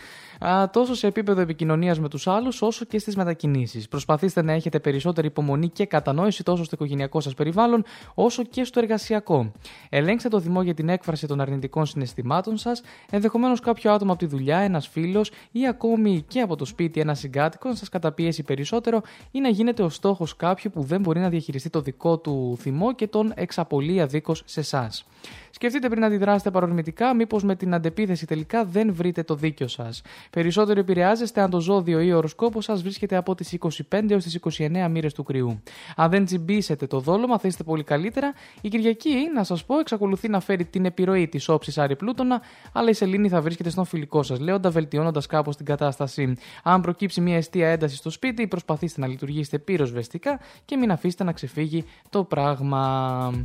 [0.46, 3.88] α, τόσο σε επίπεδο επικοινωνίας με τους άλλους όσο και στις μετακινήσεις.
[3.88, 8.80] Προσπαθήστε να έχετε περισσότερη υπομονή και κατανόηση τόσο στο οικογενειακό σας περιβάλλον όσο και στο
[8.80, 9.52] εργασιακό.
[9.90, 14.26] Ελέγξτε το θυμό για την έκφραση των αρνητικών συναισθημάτων σας, ενδεχομένως κάποιο άτομο από τη
[14.26, 19.02] δουλειά, ένας φίλος ή ακόμη και από το σπίτι ένα συγκάτοικο να σας καταπιέσει περισσότερο
[19.32, 22.94] ή να γίνετε ο στόχος κάποιου που δεν μπορεί να διαχειριστεί το δικό του θυμό
[22.94, 25.06] και τον εξαπολύει αδίκως σε εσάς.
[25.52, 30.02] Σκεφτείτε πριν αντιδράσετε παρορμητικά, μήπως με την αντεπίθεση τελικά δεν βρείτε το δίκιο σας.
[30.30, 34.36] Περισσότερο επηρεάζεστε αν το ζώδιο ή ο οροσκόπος σας βρίσκεται από τις 25 έως τις
[34.36, 35.64] 29 μοίρες του κρυού.
[35.96, 38.34] Αν δεν τσιμπήσετε το δόλωμα, θα είστε πολύ καλύτερα.
[38.62, 42.42] Η Κυριακή, να σας πω, εξακολουθεί να φέρει την επιρροή της όψης Άρη Πλούτονα,
[42.74, 46.36] αλλά η Σελήνη θα βρίσκεται στον φιλικό σας, λέοντα βελτιώνοντας κάπως την κατάσταση.
[46.64, 51.32] Αν προκύψει μια αιστεία έντασης στο σπίτι, προσπαθήστε να λειτουργήσετε πυροσβεστικά και μην αφήσετε να
[51.32, 53.44] ξεφύγει το πράγμα.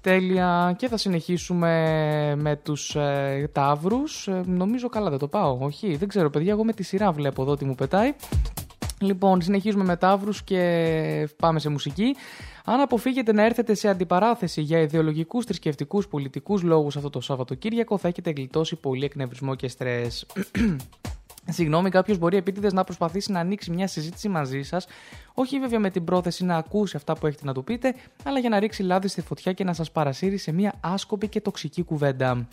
[0.00, 0.74] Τέλεια.
[0.78, 1.70] Και θα συνεχίσουμε
[2.36, 4.28] με τους ε, Ταύρους.
[4.28, 5.58] Ε, νομίζω καλά δεν το πάω.
[5.60, 8.12] Όχι, δεν ξέρω παιδιά, εγώ με τη σειρά βλέπω εδώ τι μου πετάει.
[9.00, 12.16] Λοιπόν, συνεχίζουμε με Ταύρους και πάμε σε μουσική.
[12.64, 18.08] Αν αποφύγετε να έρθετε σε αντιπαράθεση για ιδεολογικούς, θρησκευτικούς, πολιτικούς λόγους αυτό το Σαββατοκύριακο, θα
[18.08, 20.26] έχετε γλιτώσει πολύ εκνευρισμό και στρες.
[21.48, 24.86] Συγγνώμη, κάποιος μπορεί επίτηδες να προσπαθήσει να ανοίξει μια συζήτηση μαζί σας,
[25.34, 28.48] όχι βέβαια με την πρόθεση να ακούσει αυτά που έχετε να του πείτε, αλλά για
[28.48, 32.46] να ρίξει λάδι στη φωτιά και να σας παρασύρει σε μια άσκοπη και τοξική κουβέντα.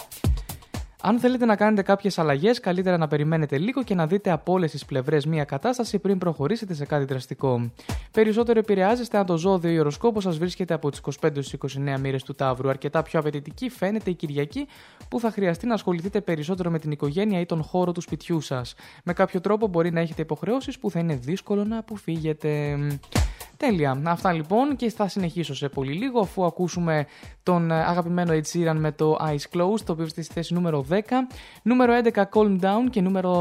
[1.02, 4.72] Αν θέλετε να κάνετε κάποιες αλλαγές, καλύτερα να περιμένετε λίγο και να δείτε από όλες
[4.72, 7.72] τις πλευρές μία κατάσταση πριν προχωρήσετε σε κάτι δραστικό.
[8.12, 11.58] Περισσότερο επηρεάζεστε αν το ζώδιο ή οροσκόπο σας βρίσκεται από τις 25 στι
[11.96, 12.70] 29 μοίρε του Ταύρου.
[12.70, 14.68] Αρκετά πιο απαιτητική φαίνεται η Κυριακή
[15.10, 18.74] που θα χρειαστεί να ασχοληθείτε περισσότερο με την οικογένεια ή τον χώρο του σπιτιού σας.
[19.04, 22.78] Με κάποιο τρόπο μπορεί να έχετε υποχρεώσεις που θα είναι δύσκολο να αποφύγετε.
[23.58, 24.02] Τέλεια.
[24.04, 27.06] Αυτά λοιπόν και θα συνεχίσω σε πολύ λίγο αφού ακούσουμε
[27.44, 31.00] τον αγαπημένο Ed Sheeran με το Eyes Closed το οποίο βρίσκεται στη θέση νούμερο 10.
[31.64, 33.32] Νούμερο 11 Calm Down και νούμερο,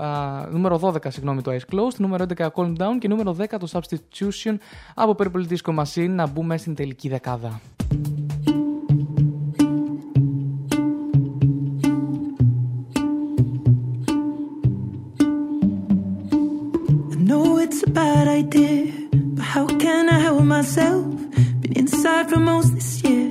[0.00, 1.96] α, νούμερο 12 συγγνώμη το Eyes Closed.
[1.96, 4.56] Νούμερο 11 Calm Down και νούμερο 10 το Substitution
[4.94, 7.60] από Purple Disco Machine να μπούμε στην τελική δεκάδα.
[17.28, 18.92] know it's a bad idea,
[19.36, 21.06] but how can I help myself?
[21.60, 23.30] Been inside for most this year,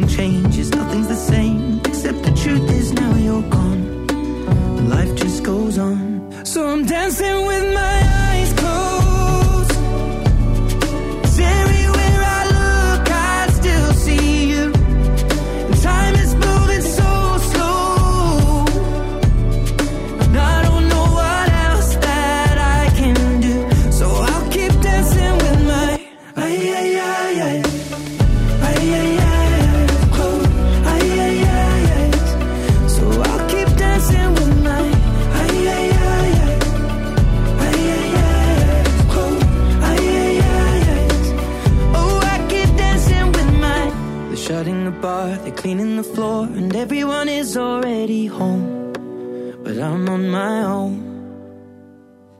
[0.00, 1.80] nothing changes, nothing's the same.
[1.84, 4.06] Except the truth is now you're gone,
[4.78, 6.44] and life just goes on.
[6.44, 7.57] So I'm dancing with.
[45.68, 48.90] cleaning the floor, and everyone is already home.
[49.62, 50.94] But I'm on my own,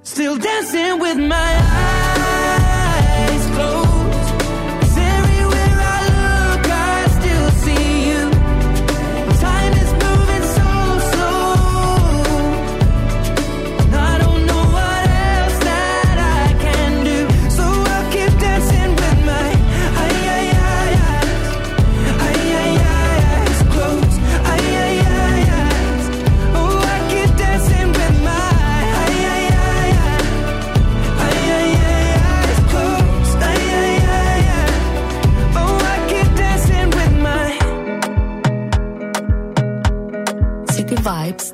[0.03, 1.78] still dancing with my eyes.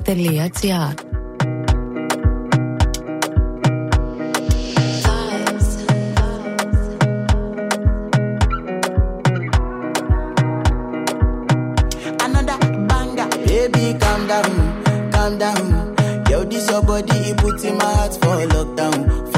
[0.05, 0.95] www.lea.ca
[13.99, 15.95] calm down, calm down.
[16.29, 19.34] Yo, this your body, it puts in my heart for lockdown.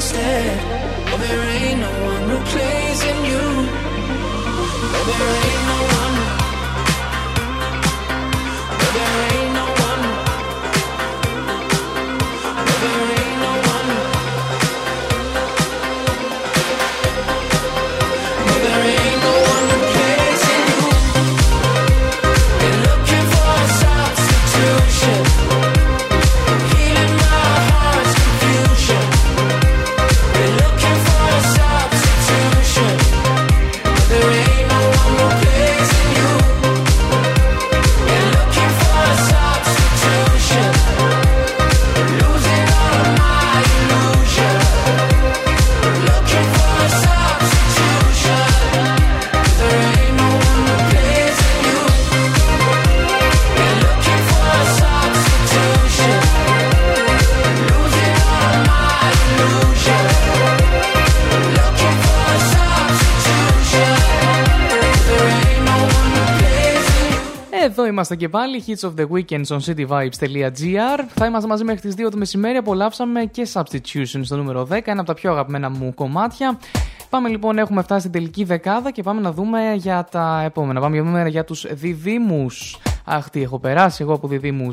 [0.00, 0.56] Instead.
[1.04, 3.42] Well, there ain't no one replacing you.
[4.92, 5.60] No, there ain't.
[5.68, 5.89] No,
[68.00, 71.04] είμαστε και πάλι, Hits of the Weekend on cityvibes.gr.
[71.14, 72.56] Θα είμαστε μαζί μέχρι τις 2 το μεσημέρι.
[72.56, 76.58] Απολαύσαμε και Substitution στο νούμερο 10, ένα από τα πιο αγαπημένα μου κομμάτια.
[77.10, 80.80] Πάμε λοιπόν, έχουμε φτάσει στην τελική δεκάδα και πάμε να δούμε για τα επόμενα.
[80.80, 82.46] Πάμε να δούμε για τους διδήμου.
[83.12, 84.68] Αχ, τι έχω περάσει εγώ από διδήμου.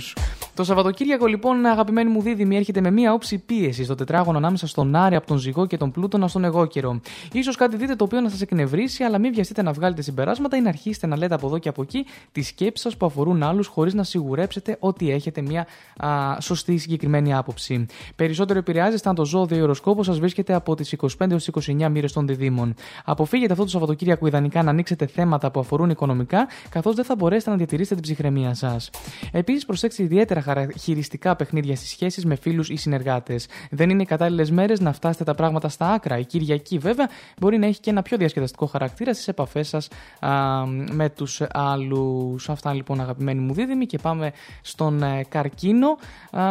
[0.53, 4.95] Το Σαββατοκύριακο, λοιπόν, αγαπημένη μου δίδυμη, έρχεται με μία όψη πίεση στο τετράγωνο ανάμεσα στον
[4.95, 6.99] Άρη από τον Ζυγό και τον Πλούτονα στον Εγώ καιρό.
[7.43, 10.61] σω κάτι δείτε το οποίο να σας εκνευρίσει, αλλά μην βιαστείτε να βγάλετε συμπεράσματα ή
[10.61, 13.67] να αρχίσετε να λέτε από εδώ και από εκεί τις σκέψεις σας που αφορούν άλλους,
[13.67, 17.85] χωρίς να σιγουρέψετε ότι έχετε μία α, σωστή συγκεκριμένη άποψη.
[18.15, 22.27] Περισσότερο επηρεάζεστε αν το ζώδιο οροσκόπο σας βρίσκεται από τις 25 έως 29 μοίρες των
[22.27, 22.73] διδήμων.
[23.05, 27.49] Αποφύγετε αυτό το Σαββατοκύριακο ιδανικά να ανοίξετε θέματα που αφορούν οικονομικά, καθώς δεν θα μπορέσετε
[27.49, 28.89] να διατηρήσετε την ψυχραιμία σας.
[29.31, 33.47] Επίσης, προσέξτε ιδιαίτερα χαρακτηριστικά παιχνίδια στις σχέσεις με φίλους ή συνεργάτες.
[33.71, 36.17] Δεν είναι οι κατάλληλες μέρες να φτάσετε τα πράγματα στα άκρα.
[36.17, 37.09] Η Κυριακή, βέβαια,
[37.39, 39.87] μπορεί να έχει και ένα πιο διασκεδαστικό χαρακτήρα στις επαφές σας
[40.91, 42.49] με τους άλλους.
[42.49, 44.31] Αυτά λοιπόν, αγαπημένοι μου δίδυμοι, και πάμε
[44.61, 45.97] στον ε, καρκίνο.
[46.31, 46.43] Α,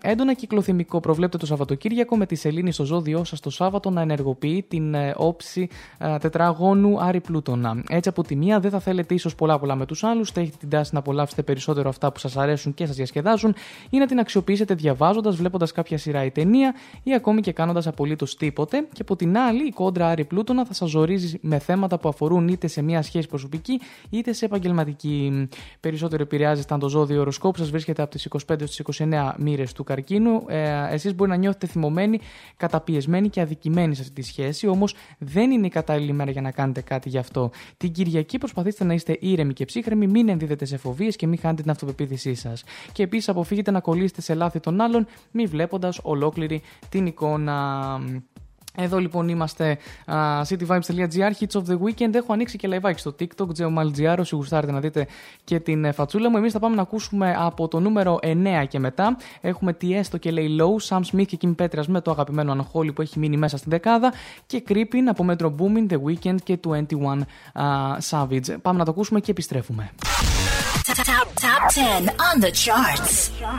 [0.00, 4.62] έντονα κυκλοθυμικό προβλέπεται το Σαββατοκύριακο με τη σελήνη στο ζώδιό σας το Σάββατο να ενεργοποιεί
[4.68, 7.82] την ε, όψη α, τετραγώνου Άρη Πλούτονα.
[7.88, 10.56] Έτσι, από τη μία δεν θα θέλετε ίσως πολλά πολλά με τους άλλους, θα έχετε
[10.58, 13.54] την τάση να απολαύσετε περισσότερο αυτά που σας αρέσουν και σας διασκεδάζουν
[13.90, 18.36] ή να την αξιοποιήσετε διαβάζοντας, βλέποντας κάποια σειρά ή ταινία ή ακόμη και κάνοντας απολύτως
[18.36, 18.86] τίποτε.
[18.92, 22.48] Και από την άλλη, η κόντρα Άρη Πλούτονα θα σας ζορίζει με θέματα που αφορούν
[22.48, 23.80] είτε σε μια σχέση προσωπική
[24.10, 25.48] είτε σε επαγγελματική.
[25.80, 29.84] Περισσότερο επηρεάζεστε αν το ζώδιο οροσκόπου σας βρίσκεται από τις 25 στι 29 μοίρες του
[29.84, 30.44] καρκίνου.
[30.46, 32.18] Ε, Εσείς μπορεί να νιώθετε θυμωμένοι,
[32.56, 36.50] καταπιεσμένοι και αδικημένοι σε αυτή τη σχέση, όμως δεν είναι η κατάλληλη μέρα για να
[36.50, 37.50] κάνετε κάτι γι' αυτό.
[37.76, 41.62] Την Κυριακή προσπαθήστε να είστε ήρεμοι και ψύχρεμοι, μην ενδίδετε σε φοβίε και μην χάνετε
[41.62, 42.64] την αυτοπεποίθησή σας.
[42.92, 48.00] Και επίσης αποφύγετε να κολλήσετε σε λάθη των άλλων, μη βλέποντας ολόκληρη την εικόνα.
[48.76, 52.14] Εδώ λοιπόν είμαστε uh, cityvibes.gr, hits of the weekend.
[52.14, 55.06] Έχω ανοίξει και live στο TikTok, geomalgr, όσοι γουστάρετε να δείτε
[55.44, 56.36] και την ε, φατσούλα μου.
[56.36, 59.16] Εμείς θα πάμε να ακούσουμε από το νούμερο 9 και μετά.
[59.40, 62.92] Έχουμε τι έστω και λέει Low, Sam Smith και Kim Petras με το αγαπημένο Ανχόλη
[62.92, 64.12] που έχει μείνει μέσα στην δεκάδα
[64.46, 68.60] και Creeping από Metro Boomin, The Weekend και 21 uh, Savage.
[68.62, 69.90] Πάμε να το ακούσουμε και επιστρέφουμε.
[71.14, 73.30] Top Top 10 on the charts.
[73.38, 73.54] Lay low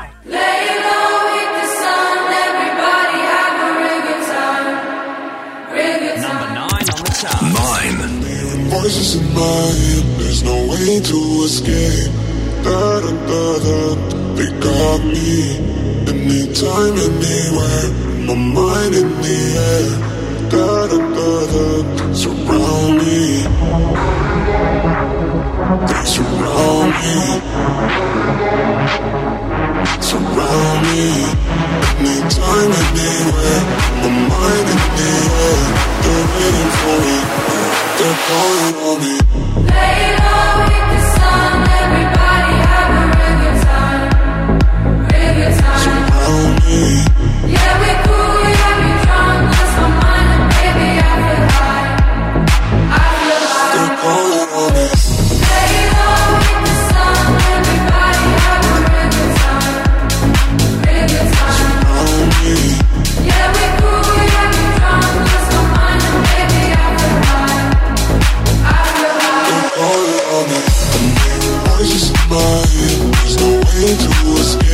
[1.31, 2.17] with the sun,
[2.47, 4.75] everybody have a time.
[6.25, 7.41] Number 9 on the chart.
[7.79, 8.71] 9.
[8.75, 12.11] Voices in my head, there's no way to escape.
[12.65, 13.79] Da da da da,
[14.35, 15.55] they got me.
[16.11, 17.87] Anytime, anywhere,
[18.27, 19.39] my mind in the
[19.71, 19.87] air.
[20.51, 21.65] Da da da da,
[22.13, 23.15] surround me.
[25.65, 27.17] Surround me.
[29.99, 31.03] Surround me.
[31.97, 33.61] Anytime, anywhere,
[33.97, 35.09] my mind in the
[35.41, 35.57] air.
[36.03, 37.17] They're waiting for me.
[37.97, 39.15] They're calling on me.
[39.73, 40.05] Lay
[40.69, 43.13] hit the sun, everybody have a
[43.65, 44.05] time,
[45.61, 45.81] time.
[45.81, 47.24] Surround me.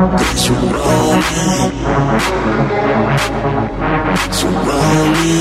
[0.00, 1.44] surround me.
[4.32, 5.36] Surround me.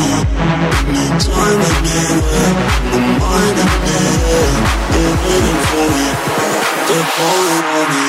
[0.90, 2.53] Anytime, anywhere,
[2.91, 3.95] my mind in the
[4.36, 4.52] air.
[4.91, 6.07] They're waiting for me.
[6.88, 8.03] They're calling on me.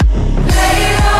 [0.56, 1.19] Lay low,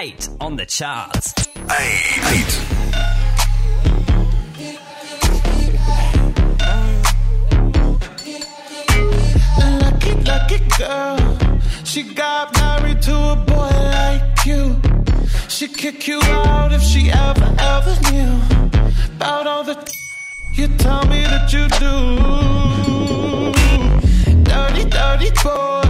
[0.00, 1.34] Number 8 on the charts.
[1.78, 2.52] Eight.
[9.82, 11.38] Lucky, lucky girl.
[11.84, 14.80] She got married to a boy like you.
[15.48, 18.40] She'd kick you out if she ever, ever knew
[19.16, 19.76] about all the
[20.54, 21.94] you tell me that you do.
[24.44, 25.89] Dirty, dirty boy.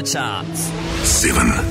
[0.00, 0.60] the charts.
[1.04, 1.69] Seven.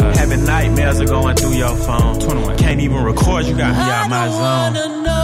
[0.00, 0.14] Home.
[0.14, 2.20] Having nightmares are going through your phone.
[2.20, 2.56] 21.
[2.58, 5.23] Can't even record, you got me out my zone.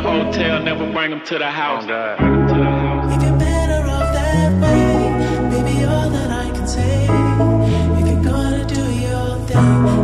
[0.00, 1.84] Get hotel, never bring them oh, to the house.
[1.84, 7.04] If you're better off that way, baby, all that I can say.
[7.04, 9.99] If you're gonna do your thing,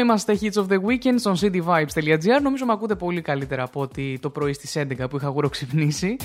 [0.00, 2.42] είμαστε Hits of the Weekend στον cityvibes.gr.
[2.42, 6.16] Νομίζω με ακούτε πολύ καλύτερα από ότι το πρωί στις 11 που είχα γουροξυπνήσει.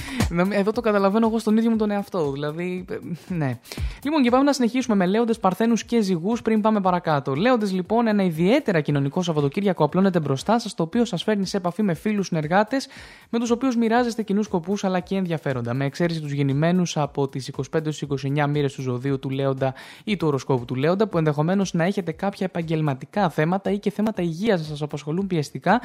[0.50, 2.32] Εδώ το καταλαβαίνω εγώ στον ίδιο μου τον εαυτό.
[2.32, 2.96] Δηλαδή, ε,
[3.28, 3.60] ναι.
[4.04, 7.36] Λοιπόν, και πάμε να συνεχίσουμε με λέοντες, παρθένους και ζυγούς πριν πάμε παρακάτω.
[7.36, 11.84] Λέοντες, λοιπόν, ένα ιδιαίτερα κοινωνικό Σαββατοκύριακο απλώνεται μπροστά σας, το οποίο σας φέρνει σε επαφή
[11.84, 12.88] με φίλους συνεργάτες,
[13.30, 15.74] με τους οποίους μοιράζεστε κοινούς σκοπούς αλλά και ενδιαφέροντα.
[15.74, 19.74] Με εξαίρεση τους γεννημένους από τις 25 29 μοίρες του ζωδίου του Λέοντα
[20.04, 24.22] ή του οροσκόπου του Λέοντα, που ενδεχομένως να έχετε κάποια επαγγελματικά θέματα ή και θέματα
[24.22, 25.82] υγείας να σας απασχολούν πιεστικά.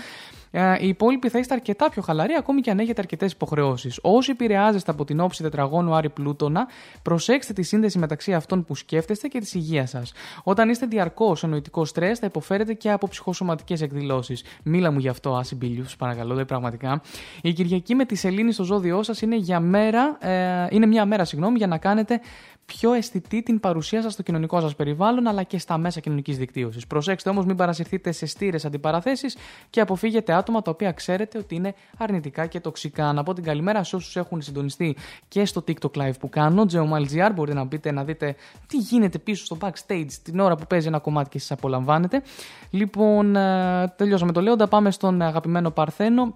[0.50, 3.98] Ε, Οι υπόλοιποι θα είστε αρκετά πιο χαλαροί, ακόμη και αν έχετε αρκετές υποχρεώσεις.
[4.02, 6.68] Όσοι επηρεάζεστε από την όψη τετραγώνου Άρη Πλούτονα,
[7.02, 10.12] προσέξτε τη σύνδεση μεταξύ αυτών που σκέφτεστε και της υγείας σας.
[10.42, 14.44] Όταν είστε διαρκώς σε νοητικό στρες, θα υποφέρετε και από ψυχοσωματικές εκδηλώσεις.
[14.62, 17.02] Μίλα μου γι' αυτό, Άση Μπίλιους, σα παρακαλώ, δηλαδή πραγματικά.
[17.42, 21.24] Η Κυριακή με τη σελήνη στο ζώδιό σας είναι, για μέρα, ε, είναι μια μέρα
[21.24, 22.20] συγγνώμη, για να κάνετε
[22.66, 26.86] πιο αισθητή την παρουσία σας στο κοινωνικό σας περιβάλλον αλλά και στα μέσα κοινωνικής δικτύωσης.
[26.86, 29.36] Προσέξτε όμως, μην παρασυρθείτε σε στήρες αντιπαραθέσεις
[29.70, 33.12] και αποφύγετε άτομα τα οποία ξέρετε ότι είναι αρνητικά και τοξικά.
[33.12, 34.96] Να πω την καλημέρα σε όσους έχουν συντονιστεί
[35.28, 36.66] και στο TikTok live που κάνω.
[36.72, 38.34] GeomalGR, μπορείτε να μπείτε να δείτε
[38.66, 42.22] τι γίνεται πίσω στο backstage την ώρα που παίζει ένα κομμάτι και σας απολαμβάνετε.
[42.70, 44.68] Λοιπόν, ε, τελειώσαμε το λέοντα.
[44.68, 46.34] Πάμε στον αγαπημένο Παρθένο.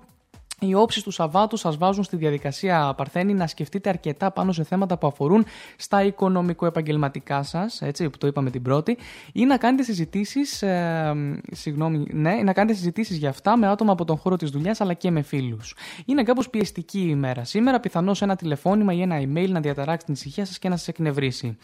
[0.67, 4.99] Οι όψεις του Σαββάτου σας βάζουν στη διαδικασία, Παρθένη, να σκεφτείτε αρκετά πάνω σε θέματα
[4.99, 5.45] που αφορούν
[5.77, 8.99] στα οικονομικο-επαγγελματικά σας, έτσι, που το είπαμε την πρώτη,
[9.33, 10.63] ή να κάνετε συζητήσεις.
[10.63, 11.15] Ε,
[11.51, 14.95] συγγνώμη, ναι, να κάνετε συζητήσεις για αυτά με άτομα από τον χώρο της δουλειάς αλλά
[14.95, 15.75] και με φίλους.
[16.05, 20.15] Είναι κάπως πιεστική η ημέρα σήμερα, πιθανώς ένα τηλεφώνημα ή ένα email να διαταράξει την
[20.15, 21.57] ησυχία σας και να σας εκνευρίσει.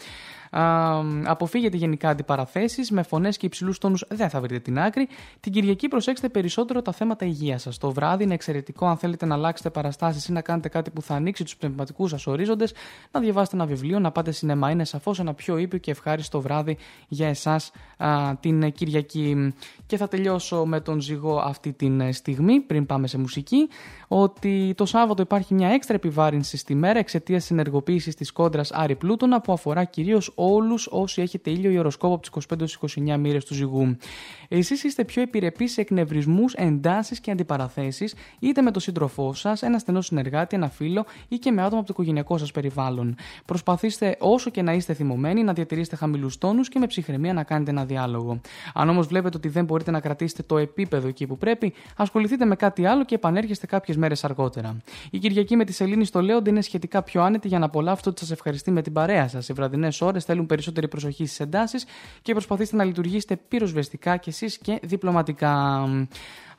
[0.51, 2.90] Α, αποφύγετε γενικά αντιπαραθέσεις.
[2.90, 5.09] Με φωνές και υψηλούς τόνους δεν θα βρείτε την άκρη.
[5.40, 7.78] Την Κυριακή προσέξτε περισσότερο τα θέματα υγείας σας.
[7.78, 11.14] Το βράδυ είναι εξαιρετικό αν θέλετε να αλλάξετε παραστάσεις ή να κάνετε κάτι που θα
[11.14, 12.74] ανοίξει τους πνευματικούς σας ορίζοντες.
[13.10, 14.70] Να διαβάσετε ένα βιβλίο, να πάτε σινεμά.
[14.70, 16.77] Είναι σαφώς ένα πιο ήπιο και ευχάριστο βράδυ
[17.09, 17.70] για εσάς
[18.40, 19.55] την Κυριακή.
[19.86, 23.68] Και θα τελειώσω με τον ζυγό αυτή τη στιγμή, πριν πάμε σε μουσική,
[24.09, 28.97] ότι το Σάββατο υπάρχει μια έξτρα επιβάρυνση στη μέρα εξαιτίας τη ενεργοποίηση της κόντρας Άρη
[28.97, 33.54] Πλούτονα που αφορά κυρίως όλους όσοι έχετε ήλιο ιεροσκόπο από τις 25 29 μοίρες του
[33.54, 33.96] ζυγού.
[34.48, 39.78] Εσείς είστε πιο επιρρεπεί σε εκνευρισμούς, εντάσεις και αντιπαραθέσεις, είτε με τον σύντροφό σας, ένα
[39.78, 43.14] στενό συνεργάτη, ένα φίλο ή και με άτομα από το οικογενειακό σας περιβάλλον.
[43.44, 47.70] Προσπαθήστε όσο και να είστε θυμωμένοι να διατηρήσετε χαμηλούς τόνους και με ψυχραιμία να κάνετε
[47.70, 48.40] ένα διάλογο.
[48.74, 52.56] Αν όμως βλέπετε ότι δεν μπορείτε να κρατήσετε το επίπεδο εκεί που πρέπει, ασχοληθείτε με
[52.56, 54.76] κάτι άλλο και επανέρχεστε κάποιες μέρες αργότερα.
[55.10, 58.20] Η Κυριακή με τη Σελήνη στο Λέοντε είναι σχετικά πιο άνετη για να απολαύσετε ότι
[58.20, 59.48] σας ευχαριστεί με την παρέα σας.
[59.48, 61.85] Οι βραδινές ώρες θέλουν περισσότερη προσοχή στις εντάσεις
[62.23, 65.85] και προσπαθήστε να λειτουργήσετε πυροσβεστικά κι εσείς και διπλωματικά.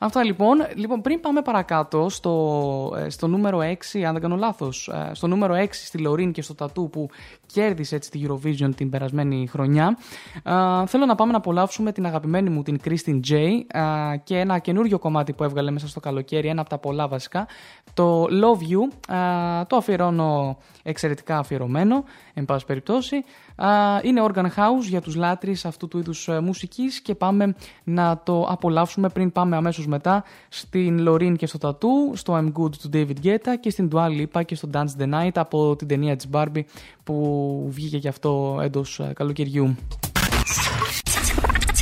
[0.04, 0.58] Αυτά λοιπόν.
[0.74, 5.54] Λοιπόν, πριν πάμε παρακάτω στο, ε, στο νούμερο 6, αν δεν κάνω λάθος, στο νούμερο
[5.54, 7.08] 6 στη Λωρίν και στο Τατού που
[7.46, 9.98] κέρδισε έτσι τη Eurovision την περασμένη χρονιά,
[10.42, 14.58] α, θέλω να πάμε να απολαύσουμε την αγαπημένη μου την Christine J α, και ένα
[14.58, 17.46] καινούριο κομμάτι που έβγαλε μέσα στο καλοκαίρι, ένα από τα πολλά βασικά,
[17.94, 19.14] το Love You.
[19.14, 22.04] Α, το αφιερώνω εξαιρετικά αφιερωμένο,
[22.34, 23.24] εν πάση περιπτώσει.
[23.64, 28.20] Α, είναι Organ House για τους λάτρεις αυτού του είδους ε, μουσικής και πάμε να
[28.24, 32.90] το απολαύσουμε πριν πάμε αμέσως μετά στην Loreen και στο Tattoo, στο I'm Good του
[32.92, 36.28] David Guetta και στην Dua Lipa και στο Dance the Night από την ταινία της
[36.32, 36.62] Barbie
[37.04, 39.76] που βγήκε και αυτό έντος ε, καλοκαιριού.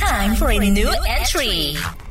[0.01, 2.10] Time for a new entry.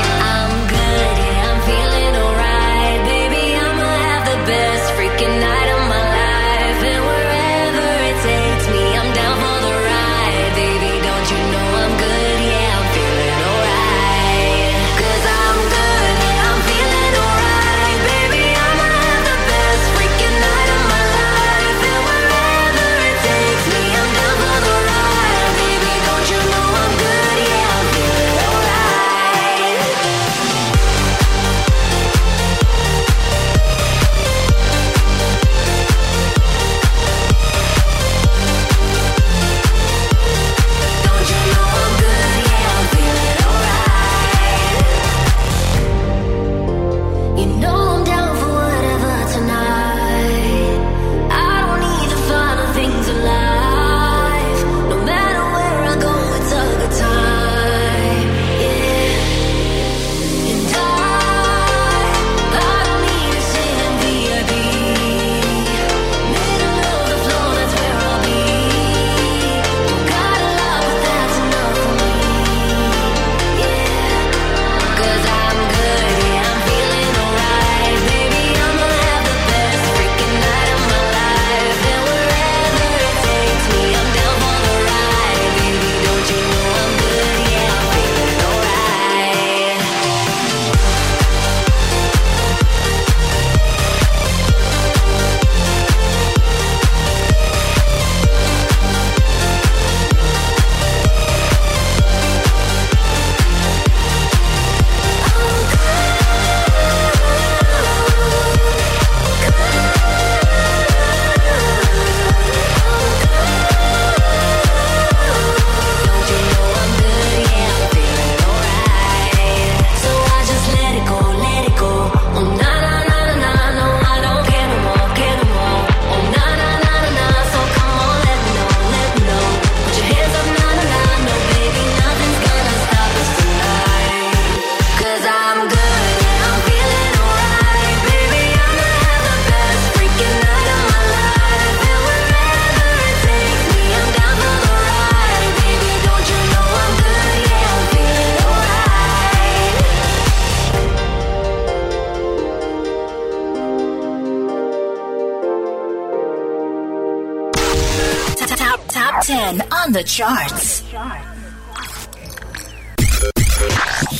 [160.21, 160.83] Charts.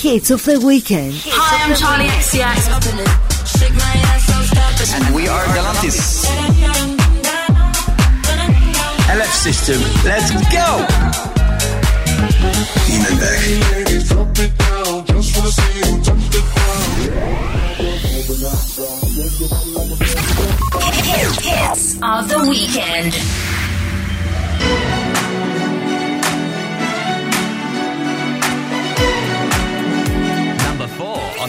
[0.02, 1.14] Hits of the weekend.
[1.28, 2.58] Hi, I'm Charlie XCX.
[4.96, 6.26] And we are Galantis.
[9.14, 10.88] LF System, let's go!
[12.88, 13.40] Demon back.
[21.44, 23.14] Hits of the weekend.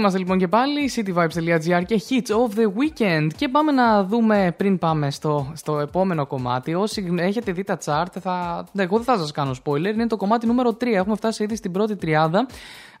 [0.00, 3.26] είμαστε λοιπόν και πάλι, cityvibes.gr και hits of the weekend.
[3.36, 6.74] Και πάμε να δούμε πριν πάμε στο, στο επόμενο κομμάτι.
[6.74, 9.92] Όσοι έχετε δει τα chart, θα, ναι, εγώ δεν θα σας κάνω spoiler.
[9.92, 10.86] Είναι το κομμάτι νούμερο 3.
[10.86, 12.46] Έχουμε φτάσει ήδη στην πρώτη τριάδα.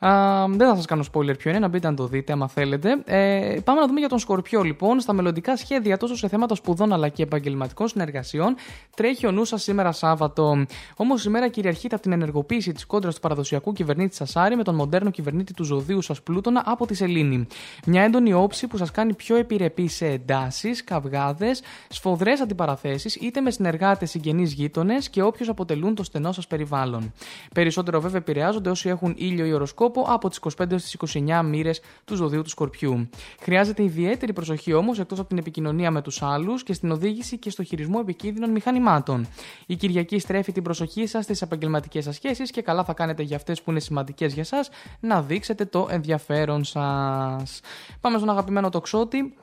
[0.06, 3.02] Α, δεν θα σας κάνω spoiler ποιο είναι, να μπείτε να το δείτε άμα θέλετε.
[3.04, 5.00] Ε, πάμε να δούμε για τον Σκορπιό λοιπόν.
[5.00, 8.54] Στα μελλοντικά σχέδια, τόσο σε θέματα σπουδών αλλά και επαγγελματικών συνεργασιών,
[8.96, 10.64] τρέχει ο νου σα σήμερα Σάββατο.
[10.96, 15.10] Όμως σήμερα κυριαρχείται από την ενεργοποίηση της κόντρας του παραδοσιακού κυβερνήτη Σασάρη με τον μοντέρνο
[15.10, 17.46] κυβερνήτη του ζωδίου σας Πλούτονα από τη Σελήνη.
[17.86, 23.50] Μια έντονη όψη που σας κάνει πιο επιρρεπή σε εντάσεις, καυγάδες, σφοδρές αντιπαραθέσεις είτε με
[23.50, 27.12] συνεργάτες, συγγενείς γείτονες και όποιους αποτελούν το στενό σας περιβάλλον.
[27.54, 30.96] Περισσότερο βέβαια επηρεάζονται όσοι έχουν ήλιο ή οροσκόπο από τις 25 έως τις
[31.28, 33.08] 29 μοίρες του ζωδίου του Σκορπιού.
[33.40, 37.50] Χρειάζεται ιδιαίτερη προσοχή όμως εκτός από την επικοινωνία με τους άλλους και στην οδήγηση και
[37.50, 39.26] στο χειρισμό επικίνδυνων μηχανημάτων.
[39.66, 43.36] Η Κυριακή στρέφει την προσοχή σας στις επαγγελματικές σας σχέσεις και καλά θα κάνετε για
[43.36, 44.64] αυτές που είναι σημαντικές για εσά
[45.00, 47.60] να δείξετε το ενδιαφέρον σας.
[48.00, 49.34] Πάμε στον αγαπημένο τοξότη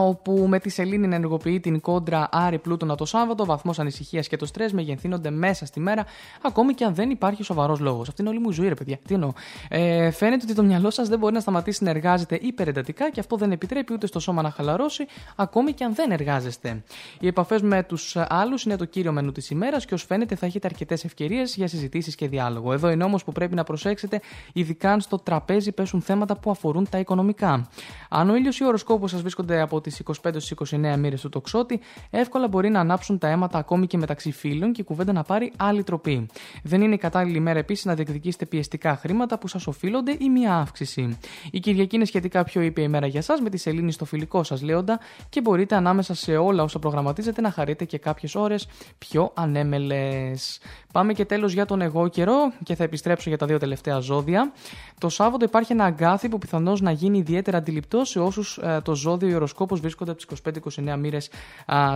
[0.00, 4.36] όπου με τη σελήνη να ενεργοποιεί την κόντρα Άρη Πλούτονα το Σάββατο, βαθμός ανησυχίας και
[4.36, 6.04] το στρες μεγενθύνονται μέσα στη μέρα,
[6.42, 8.08] ακόμη και αν δεν υπάρχει σοβαρός λόγος.
[8.08, 8.98] Αυτή είναι όλη μου η ζωή, ρε παιδιά.
[9.06, 9.32] Τι εννοώ.
[9.68, 13.36] Ε, φαίνεται ότι το μυαλό σας δεν μπορεί να σταματήσει να εργάζεται υπερεντατικά και αυτό
[13.36, 15.06] δεν επιτρέπει ούτε στο σώμα να χαλαρώσει,
[15.36, 16.82] ακόμη και αν δεν εργάζεστε.
[17.20, 20.46] Οι επαφές με τους άλλους είναι το κύριο μενού της ημέρας και ως φαίνεται θα
[20.46, 22.72] έχετε αρκετές ευκαιρίες για συζητήσεις και διάλογο.
[22.72, 24.20] Εδώ είναι όμως που πρέπει να προσέξετε,
[24.52, 27.68] ειδικά αν στο τραπέζι πέσουν θέματα που αφορούν τα οικονομικά.
[28.08, 31.80] Αν ο ήλιος ή ο οροσκόπος σας βρίσκονται από τις 25-29 μοίρες του τοξότη,
[32.10, 35.52] εύκολα μπορεί να ανάψουν τα αίματα ακόμη και μεταξύ φίλων και η κουβέντα να πάρει
[35.56, 36.26] άλλη τροπή.
[36.62, 40.54] Δεν είναι η κατάλληλη μέρα επίσης να διεκδικήσετε πιεστικά χρήματα που σας οφείλονται ή μια
[40.54, 41.18] αύξηση.
[41.50, 44.62] Η Κυριακή είναι σχετικά πιο ήπια ημέρα για εσά με τη σελήνη στο φιλικό σας
[44.62, 50.60] λέοντα και μπορείτε ανάμεσα σε όλα όσα προγραμματίζετε να χαρείτε και κάποιες ώρες πιο ανέμελες.
[50.92, 54.52] Πάμε και τέλος για τον εγώ καιρό και θα επιστρέψω για τα δύο τελευταία ζώδια.
[54.98, 59.28] Το Σάββατο υπάρχει ένα αγκάθι που πιθανώς να γίνει ιδιαίτερα αντιληπτό σε όσους το ζώδιο
[59.28, 60.20] ή οροσκόπο βρίσκονται από
[60.62, 61.30] τις 25-29 μοίρες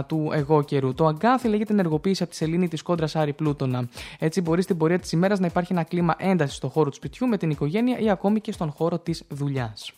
[0.07, 0.95] του εγώ καιρού.
[0.95, 3.89] Το αγκάθι λέγεται ενεργοποίηση από τη σελήνη της κόντρας Άρη Πλούτονα.
[4.19, 7.27] Έτσι μπορεί στην πορεία της ημέρας να υπάρχει ένα κλίμα έντασης στο χώρο του σπιτιού
[7.27, 9.93] με την οικογένεια ή ακόμη και στον χώρο της δουλειάς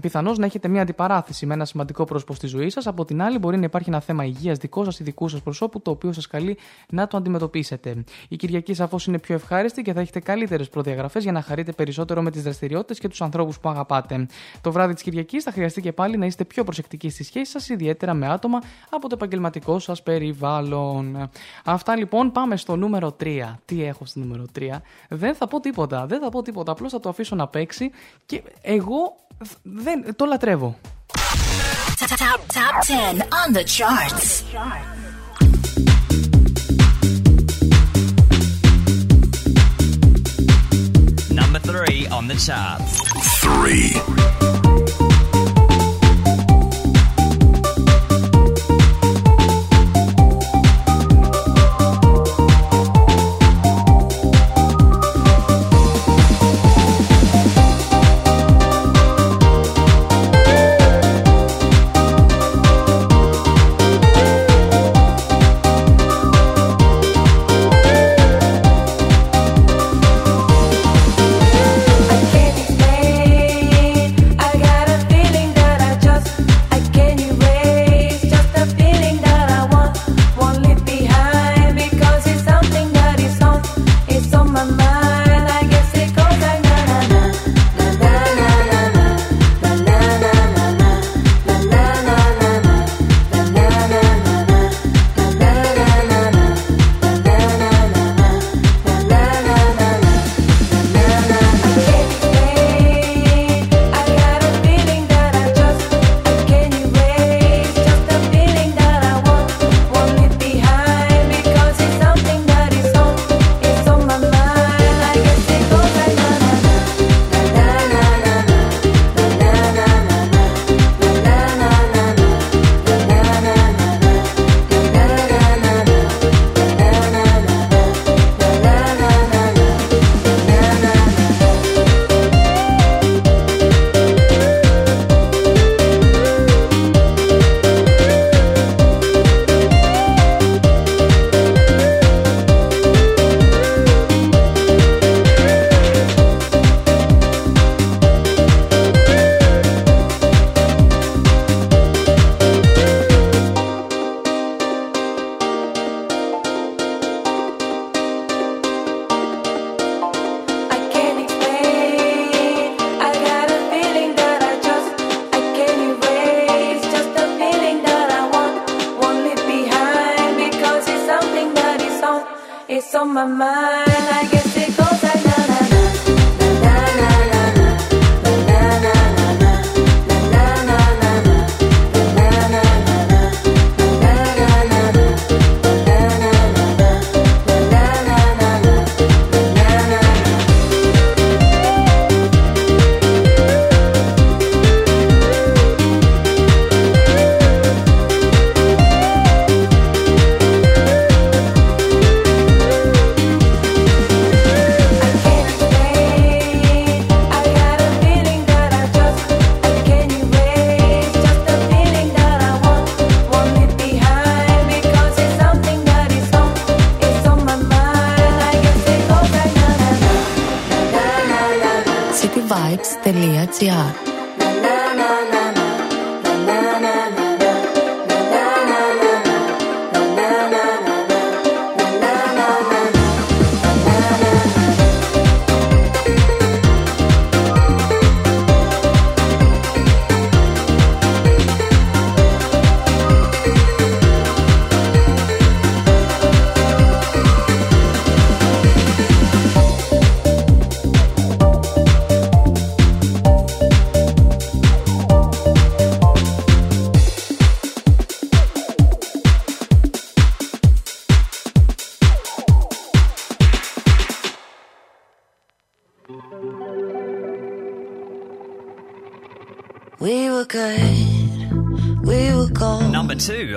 [0.00, 2.86] πιθανώς να έχετε μια αντιπαράθεση με ένα σημαντικό πρόσωπο στη ζωή σας.
[2.86, 5.82] Από την άλλη, μπορεί να υπάρχει ένα θέμα υγείας δικό σας ή δικού σας προσώπου,
[5.82, 6.56] το οποίο σας καλεί
[6.88, 8.04] να το αντιμετωπίσετε.
[8.28, 12.22] Η Κυριακή σαφώς είναι πιο ευχάριστη και θα έχετε καλύτερες προδιαγραφές για να χαρείτε περισσότερο
[12.22, 14.26] με τις δραστηριότητες και τους ανθρώπους που αγαπάτε.
[14.60, 17.68] Το βράδυ της Κυριακής θα χρειαστεί και πάλι να είστε πιο προσεκτικοί στη σχέση σας,
[17.68, 18.58] ιδιαίτερα με άτομα
[18.90, 21.30] από το επαγγελματικό σας περιβάλλον.
[21.64, 23.58] Αυτά λοιπόν, πάμε στο νούμερο 3.
[23.64, 24.82] Τι έχω στο νούμερο 3.
[25.08, 26.06] Δεν θα πω τίποτα.
[26.06, 26.72] Δεν θα πω τίποτα.
[26.72, 27.90] Απλώς θα το αφήσω να παίξει
[28.26, 29.05] και εγώ
[29.62, 30.78] Δεν, το λατρεύω.
[31.98, 34.44] Top, top 10 on the charts.
[41.40, 42.92] Number 3 on the charts.
[43.40, 44.55] 3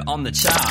[0.09, 0.68] on the top.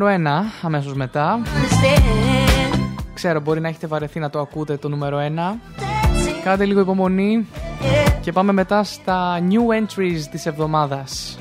[0.00, 1.40] νούμερο 1 αμέσως μετά.
[3.14, 5.58] Ξέρω μπορεί να έχετε βαρεθεί να το ακούτε το νούμερο 1.
[6.44, 7.46] Κάντε λίγο υπομονή
[8.20, 11.38] και πάμε μετά στα new entries της εβδομάδας.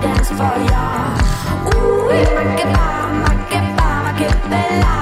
[0.00, 0.84] dance for ya.
[1.74, 4.99] Ooh, make it pop, make it pop, make it bella.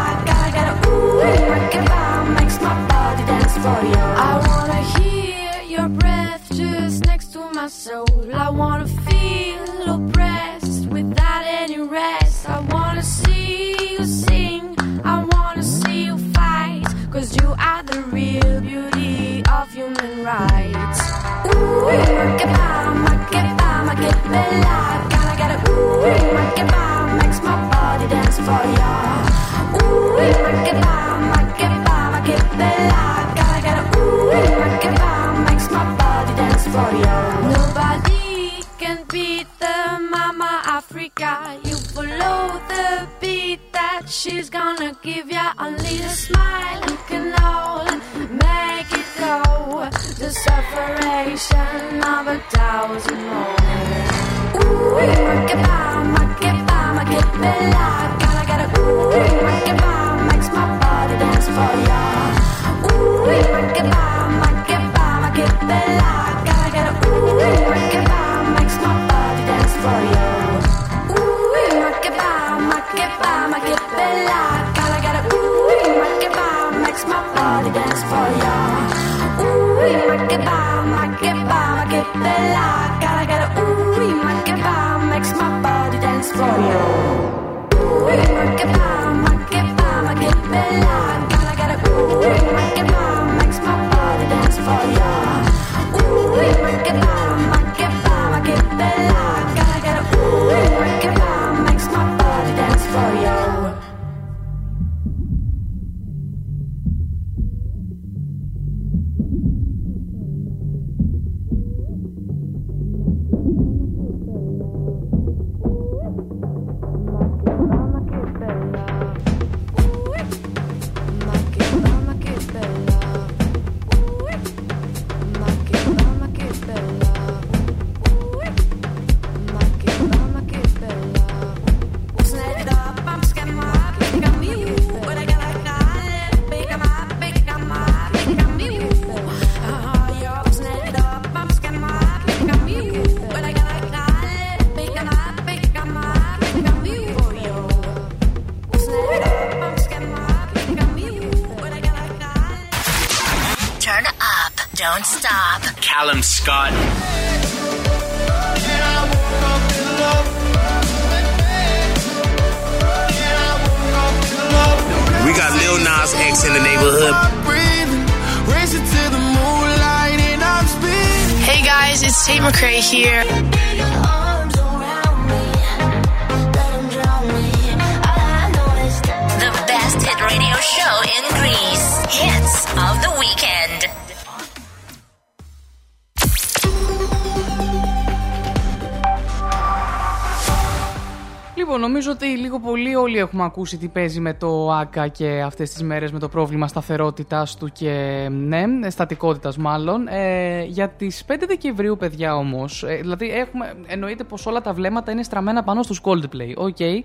[193.19, 196.29] Πολύ όλοι έχουμε ακούσει τι παίζει με το ΟΑΚΑ και αυτές τις μέρες με το
[196.29, 200.09] πρόβλημα σταθερότητάς του και ναι, στατικότητας μάλλον.
[200.09, 205.13] Ε, για τις 5 Δεκεμβρίου, παιδιά όμως, ε, δηλαδή έχουμε, εννοείται πως όλα τα βλέμματα
[205.13, 206.53] είναι στραμμένα πάνω στους Coldplay.
[206.57, 206.77] OK.
[206.79, 207.01] Okay.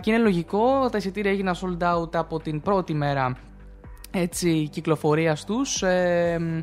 [0.00, 3.36] και είναι λογικό, τα εισιτήρια έγιναν sold out από την πρώτη μέρα
[4.10, 6.62] έτσι, κυκλοφορίας τους ε,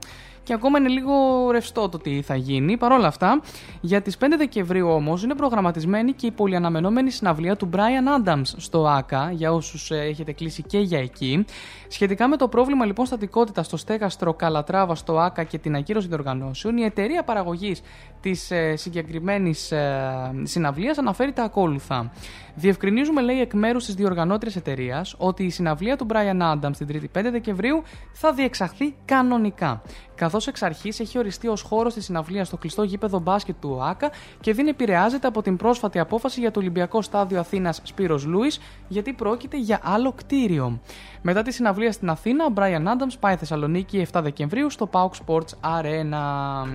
[0.50, 1.14] και ακόμα είναι λίγο
[1.52, 2.78] ρευστό το τι θα γίνει.
[2.78, 3.42] Παρ' όλα αυτά,
[3.82, 8.88] για τις 5 Δεκεμβρίου όμως είναι προγραμματισμένη και η πολυαναμενόμενη συναυλία του Brian Adams στο
[8.88, 11.46] ΆΚΑ, για όσους ε, έχετε κλείσει και για εκεί.
[11.88, 16.78] Σχετικά με το πρόβλημα λοιπόν στατικότητας στο στέγαστρο Καλατράβα στο ΆΚΑ και την ακύρωση διοργανώσεων,
[16.78, 17.82] η εταιρεία παραγωγής
[18.22, 22.12] της ε, συγκεκριμένης ε, συναυλίας αναφέρει τα ακόλουθα.
[22.56, 27.20] Διευκρινίζουμε, λέει, εκ μέρους της διοργανώτριας εταιρείας ότι η συναυλία του Brian Adams την 3η
[27.20, 29.82] 5 Δεκεμβρίου θα διεξαχθεί κανονικά.
[30.16, 34.12] Καθώς εξ αρχής έχει οριστεί ως χώρος της συναυλίας στο κλειστό γήπεδο μπάσκετ του ΟΑΚΑ
[34.42, 39.14] και δεν επηρεάζεται από την πρόσφατη απόφαση για το Ολυμπιακό Στάδιο Αθήνας Σπύρος Λούις, γιατί
[39.14, 40.80] πρόκειται για άλλο κτίριο.
[41.22, 45.80] Μετά τη συναυλία στην Αθήνα, ο Brian Adams πάει Θεσσαλονίκη 7 Δεκεμβρίου στο Pauk Sports
[45.80, 46.68] Arena.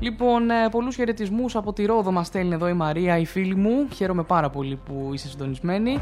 [0.00, 3.88] Λοιπόν, ε, πολλούς χαιρετισμούς από τη Ρόδο μας στέλνει εδώ η Μαρία, η φίλη μου.
[3.94, 5.98] Χαίρομαι πάρα πολύ που είσαι συντονισμένη.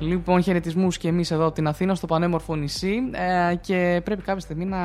[0.00, 2.98] Λοιπόν, χαιρετισμούς και εμείς εδώ από την Αθήνα, στο πανέμορφο νησί.
[3.50, 4.78] Ε, και πρέπει κάποια στιγμή να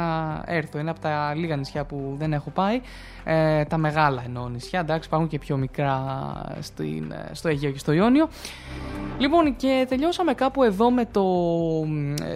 [0.46, 0.80] έρθω.
[0.80, 2.82] Είναι από τα λίγα νησιά που δεν έχω πάει.
[3.24, 4.80] Ε, τα μεγάλα εννοώ νησιά.
[4.80, 6.02] Εντάξει, υπάρχουν και πιο μικρά
[6.60, 8.28] στην, στο Αιγαίο και στο Ιόνιο.
[9.18, 11.24] Λοιπόν, και τελειώσαμε κάπου εδώ με, το,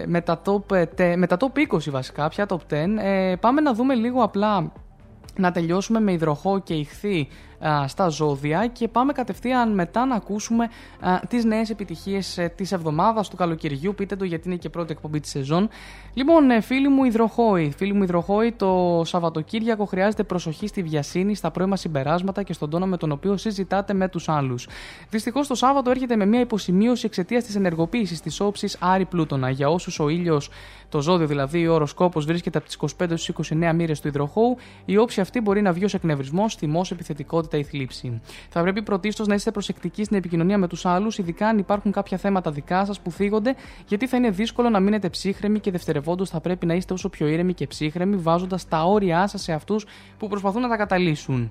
[0.06, 0.86] με, τα, top,
[1.16, 2.58] με τα top 20 βασικά, πια top 10.
[2.98, 4.72] Ε, πάμε να δούμε λίγο απλά
[5.36, 7.51] να τελειώσουμε με υδροχό και ηχθή α,
[7.86, 10.68] στα ζώδια και πάμε κατευθείαν μετά να ακούσουμε
[11.00, 13.94] α, τις νέες επιτυχίες ε, της εβδομάδας του καλοκαιριού.
[13.94, 15.68] Πείτε το γιατί είναι και πρώτη εκπομπή της σεζόν.
[16.14, 21.50] Λοιπόν ε, φίλοι μου υδροχόοι φίλοι μου υδροχόοι το Σαββατοκύριακο χρειάζεται προσοχή στη βιασύνη στα
[21.50, 24.68] πρώιμα συμπεράσματα και στον τόνο με τον οποίο συζητάτε με τους άλλους.
[25.10, 29.50] Δυστυχώς το Σάββατο έρχεται με μια υποσημείωση εξαιτίας της ενεργοποίησης της όψης Άρη Πλούτονα.
[29.50, 30.50] Για όσους ο ήλιος
[30.92, 34.96] το ζώδιο δηλαδή, ο οροσκόπος βρίσκεται από τις 25 στι 29 μοίρες του υδροχώου, η
[34.96, 38.20] όψη αυτή μπορεί να βγει ως εκνευρισμός, θυμός, επιθετικότητα ή θλίψη.
[38.48, 42.18] Θα πρέπει πρωτίστως να είστε προσεκτικοί στην επικοινωνία με τους άλλους, ειδικά αν υπάρχουν κάποια
[42.18, 43.54] θέματα δικά σας που θίγονται,
[43.86, 47.26] γιατί θα είναι δύσκολο να μείνετε ψύχρεμοι και δευτερευόντως θα πρέπει να είστε όσο πιο
[47.26, 49.86] ήρεμοι και ψύχρεμοι, βάζοντας τα όρια σας σε αυτούς
[50.18, 51.50] που προσπαθούν να τα καταλύσουν.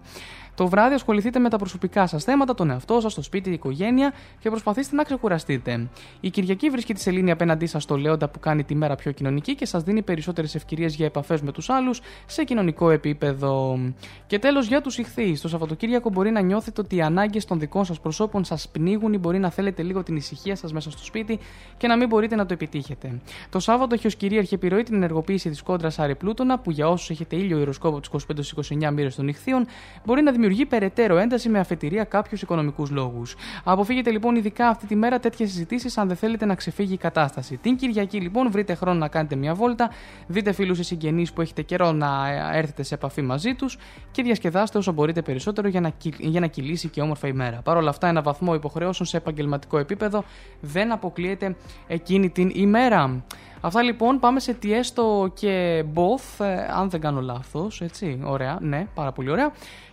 [0.56, 4.14] Το βράδυ ασχοληθείτε με τα προσωπικά σας θέματα, τον εαυτό σας, το σπίτι, η οικογένεια
[4.40, 5.88] και προσπαθήστε να ξεκουραστείτε.
[6.20, 9.56] Η Κυριακή βρίσκει τη σελήνη απέναντί σας στο Λέοντα που κάνει τη μέρα πιο κοινωνική
[9.56, 13.80] και σας δίνει περισσότερες ευκαιρίες για επαφές με τους άλλους σε κοινωνικό επίπεδο.
[14.28, 15.42] Και τέλος για τους ηχθείς.
[15.42, 19.18] Το Σαββατοκύριακο μπορεί να νιώθετε ότι οι ανάγκες των δικών σας προσώπων σας πνίγουν ή
[19.18, 21.40] μπορεί να θέλετε λίγο την ησυχία σας μέσα στο σπίτι
[21.78, 23.20] και να μην μπορείτε να το επιτύχετε.
[23.50, 27.10] Το Σάββατο έχει ως κυρίαρχη επιρροή την ενεργοποίηση της κόντρας Άρη Πλούτονα που για όσους
[27.10, 28.26] έχετε ήλιο ιεροσκόπο τους
[28.70, 29.66] 25-29 μοίρες των ηχθείων
[30.06, 33.36] μπορεί να δημιουργεί περαιτέρω ένταση με αφετηρία κάποιους οικονομικούς λόγους.
[33.64, 37.58] Αποφύγετε λοιπόν ειδικά αυτή τη μέρα τέτοιες συζητήσεις αν δεν θέλετε να ξεφύγει η κατάσταση.
[37.58, 39.92] Την Κυριακή λοιπόν βρείτε χρόνο να κάνετε μια βόλτα,
[40.28, 42.10] δείτε φίλους ή συγγενείς που έχετε καιρό να
[42.54, 43.78] έρθετε σε επαφή μαζί τους
[44.12, 47.62] και διασκεδάστε όσο μπορείτε περισσότερο για να, κυλ- για να κυλήσει και όμορφα ημέρα.
[47.64, 50.24] Παρ' όλα αυτά, ένα βαθμό υποχρεώσεων σε επαγγελματικό επίπεδο
[50.62, 51.56] δεν αποκλείεται
[51.88, 53.24] εκείνη την ημέρα.
[53.64, 58.88] Αυτά λοιπόν, πάμε σε Tiesto και Both, ε, αν δεν κάνω λάθος, έτσι, ωραία, ναι,
[58.94, 59.52] πάρα πολύ ωραία.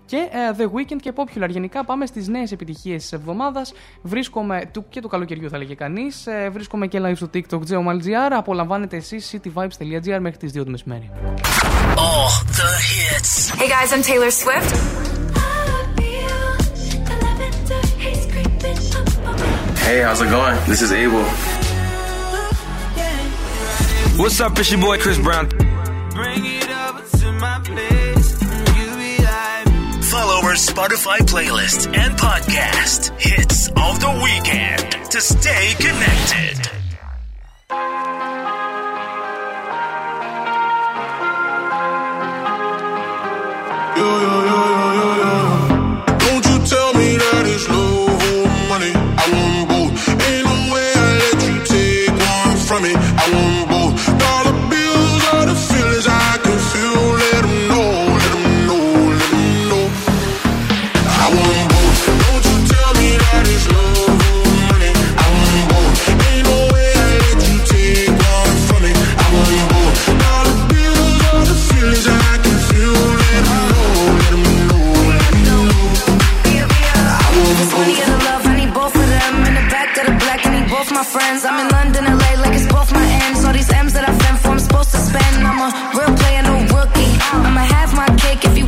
[0.08, 1.48] Και ε, The Weeknd και Popular.
[1.48, 3.72] Γενικά πάμε στις νέες επιτυχίες της εβδομάδας.
[4.02, 8.30] Βρίσκομαι, του, και του καλοκαιριού θα λέγε κανείς, ε, βρίσκομαι και live στο TikTok GeoMalGR.
[8.30, 11.10] Απολαμβάνετε εσείς cityvibes.gr μέχρι τις 2 το μεσημέρι.
[11.94, 13.32] All the hits.
[13.60, 14.72] Hey guys, I'm Taylor Swift.
[19.86, 20.56] Hey, how's it going?
[20.70, 21.24] This is Abel.
[24.20, 25.46] What's up, it's your boy Chris Brown.
[27.40, 27.97] Follow
[30.54, 33.10] Spotify playlist and podcast.
[33.20, 36.68] Hits of the weekend to stay connected.
[43.96, 44.47] Don't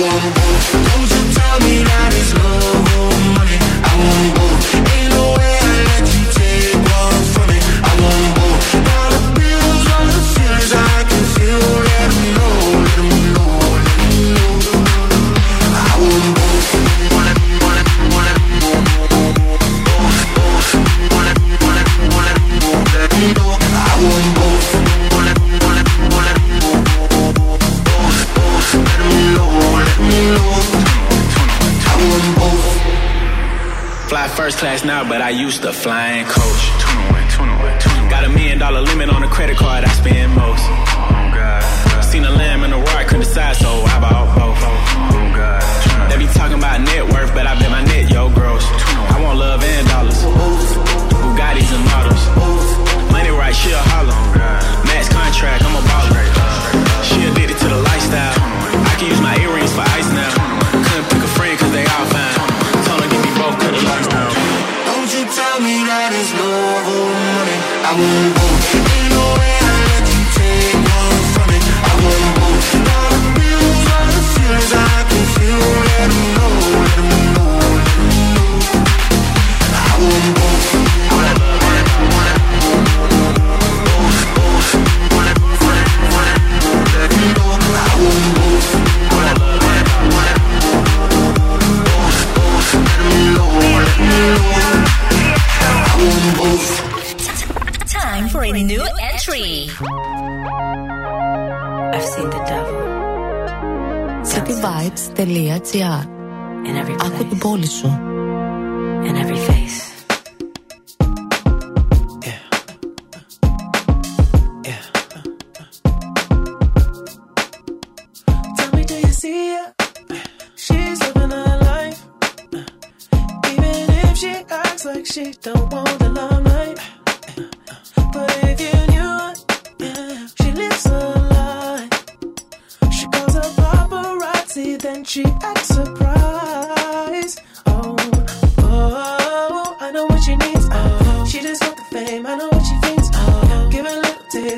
[0.00, 0.43] one.
[34.34, 36.62] First class now, but I used to fly flying coach.
[38.10, 40.64] Got a million dollar limit on the credit card I spend most.
[42.10, 44.58] Seen a lamb and a roar, I couldn't decide, so I bought both.
[46.10, 47.54] They be talking about net worth, but I
[104.64, 106.06] cityvibes.gr
[107.04, 107.98] Άκου την πόλη σου.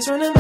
[0.07, 0.36] turning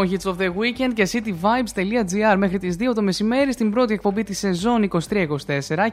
[0.00, 4.22] λοιπόν Hits of the Weekend και cityvibes.gr μέχρι τις 2 το μεσημέρι στην πρώτη εκπομπή
[4.22, 5.28] της σεζόν 23-24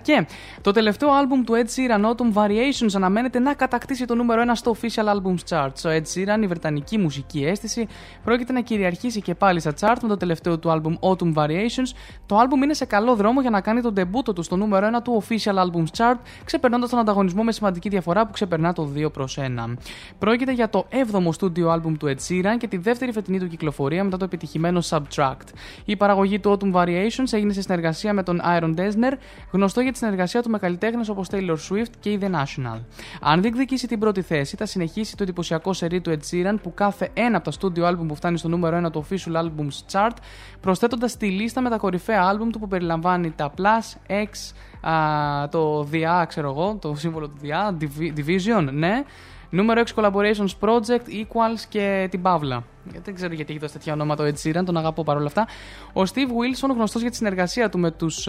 [0.02, 0.28] και
[0.62, 4.76] το τελευταίο άλμπουμ του Ed Sheeran Autumn Variations αναμένεται να κατακτήσει το νούμερο 1 στο
[4.82, 5.72] Official Albums Chart.
[5.86, 7.88] Ο Ed Sheeran, η βρετανική μουσική αίσθηση,
[8.24, 11.92] πρόκειται να κυριαρχήσει και πάλι στα chart με το τελευταίο του άλμπουμ Autumn Variations.
[12.26, 15.04] Το άλμπουμ είναι σε καλό δρόμο για να κάνει τον ντεμπούτο του στο νούμερο 1
[15.04, 19.38] του Official Albums Chart, ξεπερνώντας τον ανταγωνισμό με σημαντική διαφορά που ξεπερνά το 2 προς
[19.42, 19.74] 1.
[20.20, 23.97] Πρόκειται για το 7ο στούντιο άλμπουμ του Ed Sheeran και τη δεύτερη φετινή του κυκλοφορία
[24.03, 25.48] μετά το επιτυχημένο Subtract.
[25.86, 29.14] Η παραγωγή του Autumn Variations έγινε σε συνεργασία με τον Iron Desner,
[29.52, 32.80] γνωστό για τη συνεργασία του με καλλιτέχνες όπως Taylor Swift και η The National.
[33.22, 37.10] Αν διεκδικήσει την πρώτη θέση, θα συνεχίσει το εντυπωσιακό σερί του Ed Sheeran που κάθε
[37.14, 40.15] ένα από τα στούντιο άλμπουμ που φτάνει στο νούμερο 1 του Official Albums Chart,
[40.61, 44.53] προσθέτοντας τη λίστα με τα κορυφαία άλμπουμ του που περιλαμβάνει τα Plus, X,
[44.90, 47.84] α, το DA, ξέρω εγώ, το σύμβολο του DA,
[48.18, 49.03] Division, ναι.
[49.49, 52.64] Νούμερο 6 Collaborations Project, Equals και την Παύλα.
[53.03, 55.48] Δεν ξέρω γιατί έχει δώσει τέτοια ονόματα ο Ed Sheeran, τον αγαπώ παρόλα αυτά.
[55.94, 58.28] Ο Steve Wilson, γνωστός για τη συνεργασία του με τους.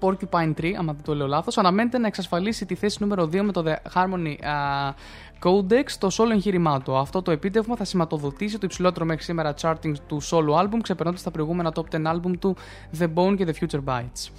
[0.00, 3.52] Porcupine Tree, άμα δεν το λέω λάθος, αναμένεται να εξασφαλίσει τη θέση νούμερο 2 με
[3.52, 4.92] το The Harmony uh,
[5.42, 6.96] Codex το solo εγχείρημά του.
[6.96, 11.30] Αυτό το επίτευγμα θα σηματοδοτήσει το υψηλότερο μέχρι σήμερα charting του solo album, ξεπερνώντας τα
[11.30, 12.56] προηγούμενα top 10 album του
[12.98, 14.30] The Bone και The Future Bites.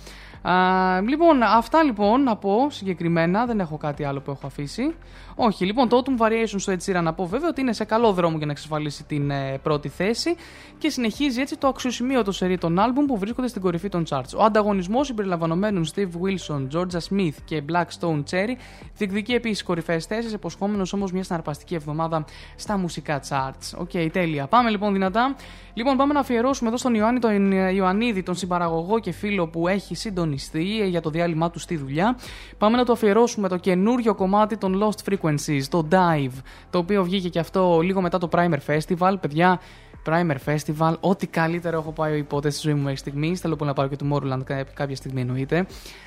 [0.52, 3.45] Α, λοιπόν, αυτά λοιπόν να πω συγκεκριμένα.
[3.45, 4.95] Δεν έχω κάτι άλλο που έχω αφήσει.
[5.38, 8.14] Όχι, λοιπόν, το Autumn Variations του Ed Sheeran να πω βέβαια ότι είναι σε καλό
[8.14, 10.36] δρόμο για να εξασφαλίσει την ε, πρώτη θέση
[10.78, 14.38] και συνεχίζει έτσι το αξιοσημείωτο σερί των άλμπουμ που βρίσκονται στην κορυφή των charts.
[14.38, 18.56] Ο ανταγωνισμός συμπεριλαμβανομένων Steven Wilson, Jorja Smith και Black Stone Cherry
[18.98, 22.26] διεκδικεί επίσης κορυφαίες θέσεις, υποσχόμενος όμως μια συναρπαστική εβδομάδα
[22.56, 23.78] στα μουσικά charts.
[23.77, 24.48] OK, okay, τέλεια.
[24.48, 25.36] Πάμε λοιπόν δυνατά.
[25.74, 29.95] Λοιπόν, πάμε να αφιερώσουμε εδώ στον Ιωάννη τον Ιωαννίδη, τον συμπαραγωγό και φίλο που έχει
[29.95, 32.18] συντονιστεί για το διάλειμμα του στη δουλειά.
[32.57, 37.30] Πάμε να το αφιερώσουμε το καινούριο κομμάτι των Lost Frequencies, το Dive, το οποίο βγήκε
[37.30, 39.15] και αυτό λίγο μετά το Primer Festival.
[39.22, 39.60] Παιδιά,
[40.06, 43.39] Primer Festival, ό,τι καλύτερο έχω πάει ποτέ στη ζωή μου μέχρι στιγμής.
[43.39, 45.65] Θέλω πολύ να πάρω και το Tomorrowland κάποια στιγμή εννοείται.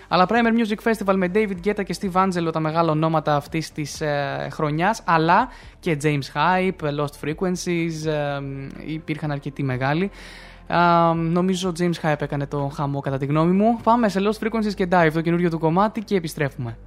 [0.08, 4.00] Αλλά Primer Music Festival με David Guetta και Steve Angelo, τα μεγάλα ονόματα αυτής της
[4.00, 5.02] ε, χρονιάς.
[5.04, 5.48] Αλλά
[5.80, 8.40] και James Hype, Lost Frequencies, ε,
[8.86, 10.10] υπήρχαν αρκετοί μεγάλοι.
[10.70, 13.80] Uh, νομίζω ο James Hype έκανε το χαμό κατά τη γνώμη μου.
[13.82, 16.78] Πάμε σε Lost Frequencies και Dive, το καινούριο του κομμάτι και επιστρέφουμε.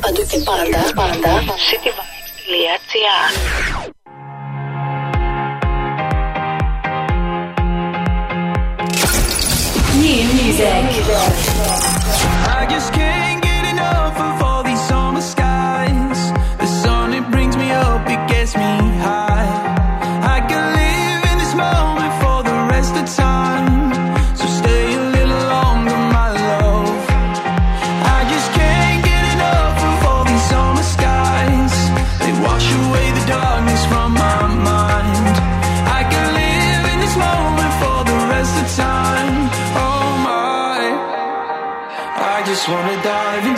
[0.00, 3.30] Παντού και πάντα, πάντα, cityvibes.gr
[10.02, 10.84] New music.
[12.58, 14.53] I just can't get enough of all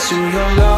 [0.09, 0.76] to your love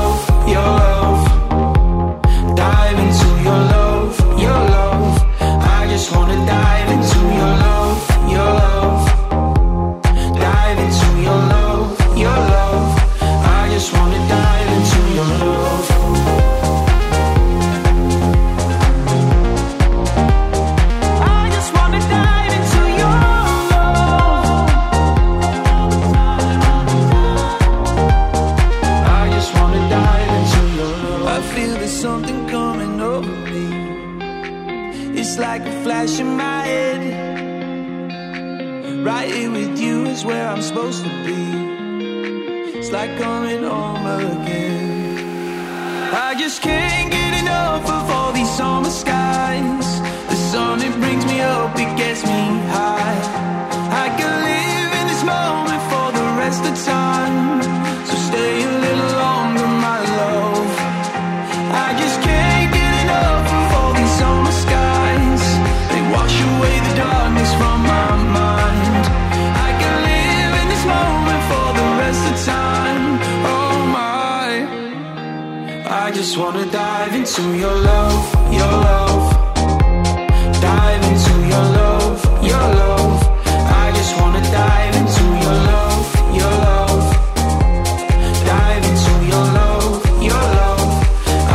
[39.09, 42.79] Right here with you is where I'm supposed to be.
[42.79, 46.13] It's like coming home again.
[46.13, 50.01] I just can't get enough of all these summer skies.
[50.29, 53.19] The sun, it brings me up, it gets me high.
[54.05, 54.48] I can
[76.19, 79.23] just wanna dive into your love, your love.
[80.61, 83.23] Dive into your love, your love.
[83.85, 86.07] I just wanna dive into your love,
[86.41, 87.05] your love.
[88.51, 90.91] Dive into your love, your love.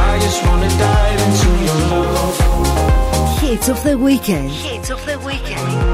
[0.10, 3.40] I just wanna dive into your love.
[3.42, 4.50] Hits of the weekend.
[4.50, 5.93] Hits of the weekend.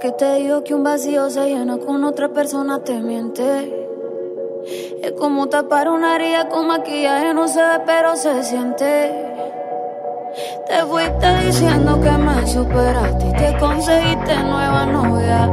[0.00, 3.44] Porque te digo que un vacío se llena con otra persona, te miente.
[5.02, 8.86] Es como tapar una herida con maquillaje, no se ve, pero se siente.
[10.68, 15.46] Te fuiste diciendo que me superaste y te conseguiste nueva novia.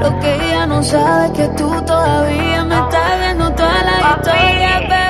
[0.00, 4.80] Lo que ella no sabe es que tú todavía me estás viendo toda la historia,
[4.80, 5.09] bebé,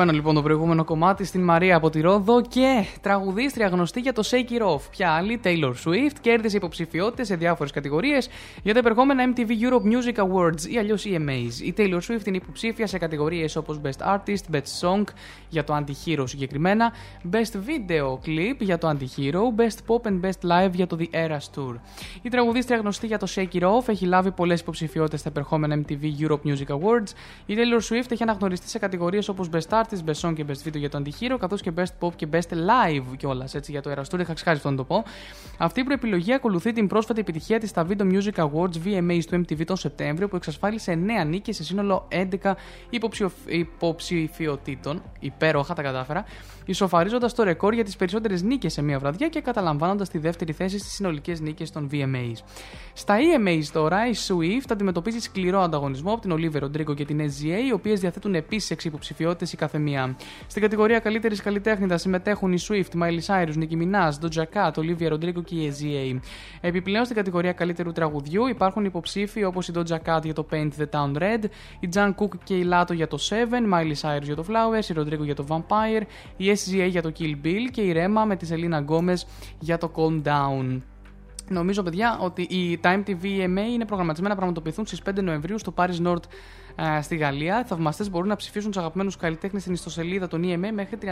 [0.00, 4.28] Αφιερωμένο λοιπόν το προηγούμενο κομμάτι στην Μαρία από τη Ρόδο και τραγουδίστρια γνωστή για το
[4.30, 4.80] Shake It Off.
[4.90, 8.28] Ποια άλλη, Taylor Swift, κέρδισε υποψηφιότητες σε διάφορες κατηγορίες
[8.68, 11.60] για τα επερχόμενα MTV Europe Music Awards ή αλλιώς EMAs.
[11.62, 15.02] Η Taylor Swift είναι υποψήφια σε κατηγορίες όπως Best Artist, Best Song
[15.48, 16.92] για το Anti-Hero συγκεκριμένα,
[17.30, 21.54] Best Video Clip για το Anti-Hero, Best Pop and Best Live για το The Eras
[21.54, 21.74] Tour.
[22.22, 26.28] Η τραγουδίστρια γνωστή για το Shake It Off έχει λάβει πολλές υποψηφιότητες στα επερχόμενα MTV
[26.28, 27.10] Europe Music Awards.
[27.46, 30.76] Η Taylor Swift έχει αναγνωριστεί σε κατηγορίες όπως Best Artist, Best Song και Best Video
[30.76, 34.14] για το Anti-Hero, καθώς και Best Pop και Best Live κιόλας έτσι για το Eras
[34.14, 34.20] Tour.
[34.20, 35.04] Είχα ξεχάσει αυτό να το πω.
[35.58, 39.64] Αυτή η προεπιλογή ακολουθεί την πρόσφατη επιτυχία της στα Video Music Awards VMAs του MTV
[39.64, 42.08] τον Σεπτέμβριο που εξασφάλισε 9 νίκες σε σύνολο
[42.42, 42.52] 11
[42.90, 43.32] υποψηφ...
[43.46, 45.02] υποψηφιωτήτων.
[45.20, 46.24] Υπέροχα τα κατάφερα.
[46.68, 50.78] Ισοφαρίζοντας το ρεκόρ για τις περισσότερες νίκες σε μία βραδιά και καταλαμβάνοντας τη δεύτερη θέση
[50.78, 52.42] στις συνολικές νίκες των VMAs.
[52.92, 57.66] Στα EMAs τώρα η Swift αντιμετωπίζει σκληρό ανταγωνισμό από την Olivia Rodrigo και την SGA,
[57.68, 60.16] οι οποίες διαθέτουν επίσης 6 υποψηφιότητες η καθεμία.
[60.46, 65.44] Στην κατηγορία καλύτερης καλλιτέχνιδας συμμετέχουν η Swift, Miley Cyrus, Nicki Minaj, Doja Cat, Olivia Rodrigo
[65.44, 66.18] και η SZA.
[66.60, 70.86] Επιπλέον στην κατηγορία καλύτερου τραγουδιού υπάρχουν υποψήφοι όπως η Doja Cat για το Paint the
[70.90, 71.44] Town Red,
[71.80, 74.94] η Jung Kook και η Latto για το Seven, Miley Cyrus για το Flowers, η
[74.96, 76.02] Rodrigo για το Vampire,
[76.36, 79.26] η για το Kill Bill και η Rema με τη Selena Gomez
[79.58, 80.80] για το Calm Down.
[81.48, 85.74] Νομίζω, παιδιά, ότι η Time TV EMA είναι προγραμματισμένα να πραγματοποιηθούν στις 5 Νοεμβρίου στο
[85.76, 86.24] Paris Νόρτ.
[86.80, 87.60] Ε, στη Γαλλία.
[87.60, 91.08] Οι θαυμαστές μπορούν να ψηφίσουν τους αγαπημένους καλλιτέχνες στην ιστοσελίδα των EMA μέχρι 31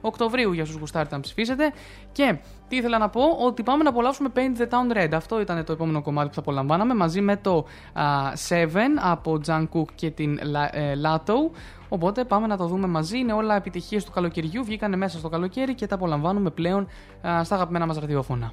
[0.00, 1.72] Οκτωβρίου για όσους γουστάρετε να ψηφίσετε.
[2.12, 5.08] Και τι ήθελα να πω, ότι πάμε να απολαύσουμε Paint the Town Red.
[5.12, 7.98] Αυτό ήταν το επόμενο κομμάτι που θα απολαμβάναμε μαζί με το 7
[8.48, 10.38] Seven από Τζαν Κουκ και την
[11.04, 11.28] Lato.
[11.28, 13.18] Ε, Οπότε πάμε να το δούμε μαζί.
[13.18, 14.64] Είναι όλα επιτυχίες του καλοκαιριού.
[14.64, 16.86] Βγήκανε μέσα στο καλοκαίρι και τα απολαμβάνουμε πλέον
[17.42, 18.52] στα αγαπημένα μας ραδιόφωνα.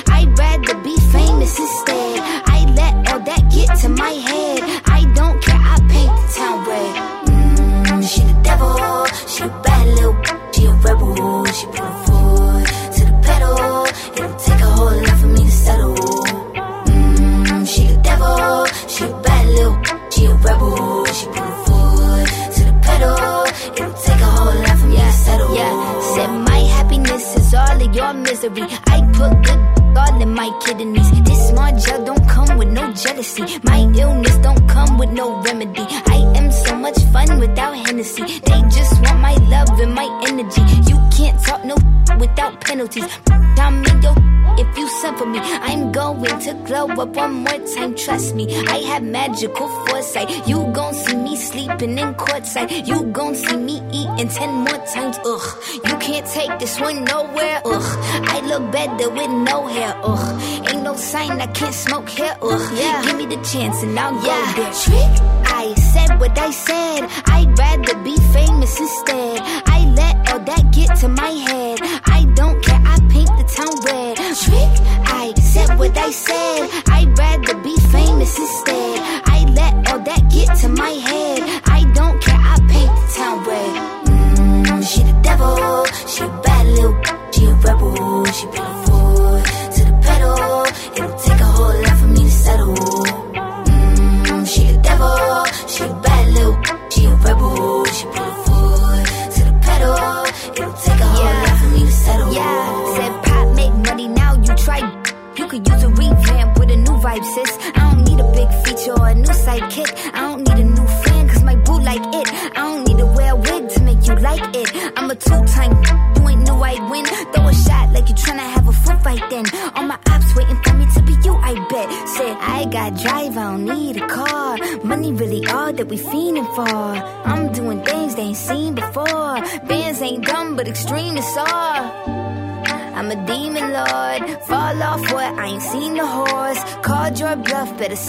[49.21, 50.29] magical foresight.
[50.47, 52.69] You gon' see me sleeping in courtside.
[52.89, 55.17] You gon' see me eating ten more times.
[55.31, 55.47] Ugh,
[55.87, 57.61] you can't take this one nowhere.
[57.65, 57.89] Ugh,
[58.35, 59.93] I look better with no hair.
[60.03, 60.25] Ugh,
[60.69, 62.35] ain't no sign I can't smoke here.
[62.41, 63.03] Ugh, yeah.
[63.05, 64.41] give me the chance and I'll yeah.
[64.55, 64.73] go there.
[64.85, 65.13] Trick,
[65.61, 66.80] I said what I said.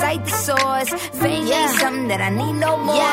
[0.03, 0.91] the source.
[1.21, 1.63] Fame yeah.
[1.63, 2.97] ain't something that I need no more.
[2.97, 3.12] Yeah.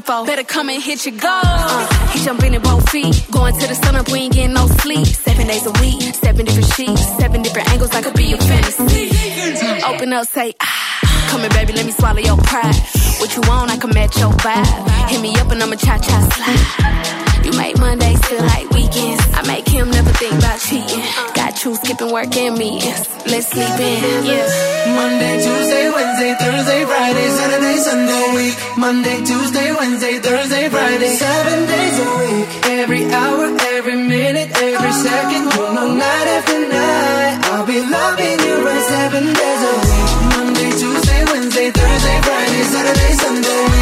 [0.00, 1.28] Better come and hit your goal.
[1.44, 3.26] Uh, he jumping in both feet.
[3.30, 5.06] Going to the sun up, we ain't getting no sleep.
[5.06, 7.90] Seven days a week, seven different sheets, seven different angles.
[7.94, 9.10] I could be your fantasy.
[9.84, 11.28] Open up, say, ah.
[11.28, 12.74] Come here, baby, let me swallow your pride.
[13.20, 15.08] What you want, I can match your vibe.
[15.10, 17.44] Hit me up and I'ma cha cha slide.
[17.44, 19.22] You make Mondays feel like weekends.
[19.34, 21.04] I make him never think about cheating.
[21.34, 22.82] Got true, skipping work and me.
[23.30, 24.98] Let's sleep in, yeah.
[24.98, 28.56] Monday, Tuesday, Wednesday, Thursday, Friday, Saturday, Sunday, week.
[28.76, 32.48] Monday, Tuesday, Wednesday, Thursday, Friday, seven days a week.
[32.82, 33.44] Every hour,
[33.78, 39.24] every minute, every second, you know, night after night, I'll be loving you right seven
[39.40, 40.10] days a week.
[40.34, 43.81] Monday, Tuesday, Wednesday, Thursday, Friday, Saturday, Sunday, week.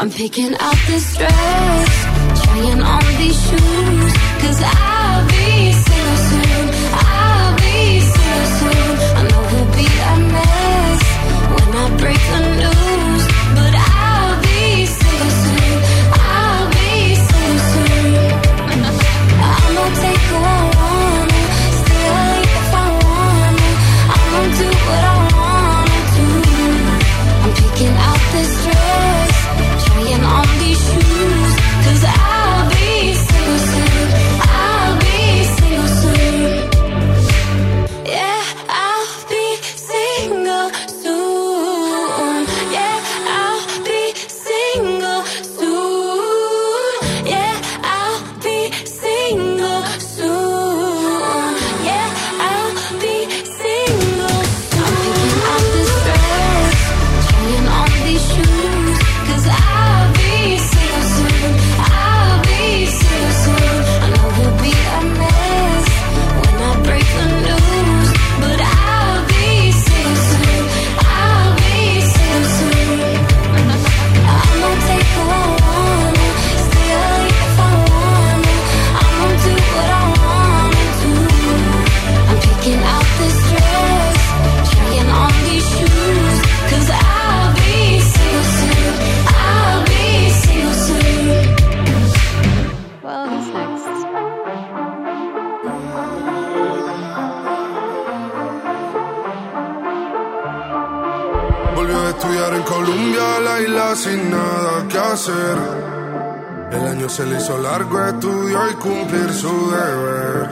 [0.00, 2.04] I'm picking out this dress,
[2.44, 5.17] trying on these shoes, cause I
[104.98, 110.50] El año se le hizo largo, estudió y cumplir su deber.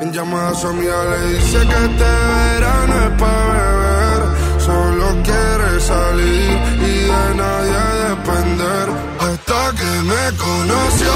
[0.00, 4.60] En llamada a su amiga le dice que este verano es para beber.
[4.60, 8.86] Solo quiere salir y de nadie depender.
[9.20, 11.12] Hasta que me conoció,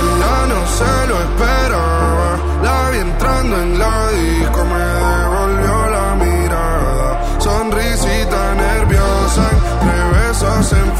[0.00, 2.38] ella no se lo esperaba.
[2.62, 7.38] La vi entrando en la disco, me devolvió la mirada.
[7.38, 9.44] Sonrisita nerviosa,
[9.82, 10.90] entre besos en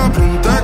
[0.00, 0.59] aprender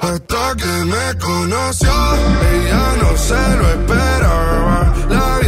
[0.00, 1.90] Hasta que me conoció,
[2.52, 5.43] ella no se lo esperaba.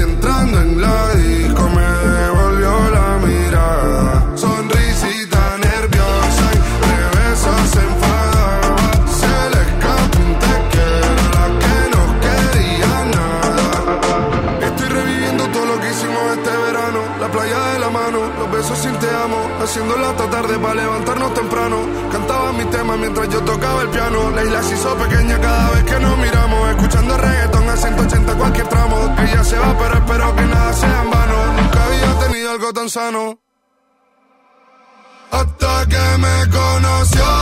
[32.97, 33.39] sano.
[35.31, 37.36] Hasta que me conoció.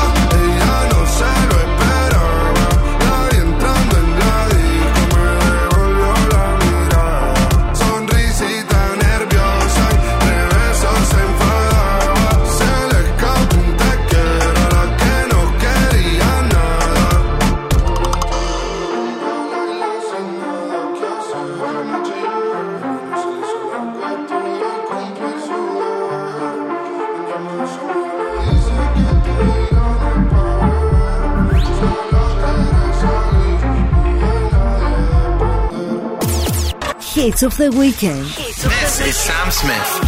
[37.34, 38.26] Hits of the Weekend.
[38.26, 39.98] This is Sam Smith.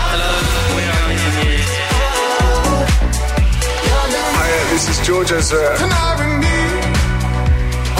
[0.00, 0.32] Hello,
[0.74, 1.04] we are
[4.40, 5.60] Hiya, uh, this is George Ezra.
[5.60, 5.76] Uh,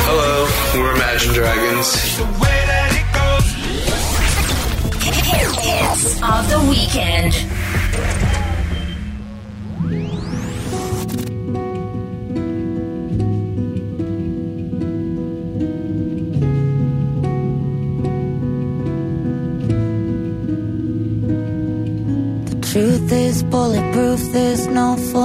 [0.06, 0.48] Hello,
[0.80, 2.16] we're Imagine Dragons.
[5.60, 7.53] Hits of the weekend.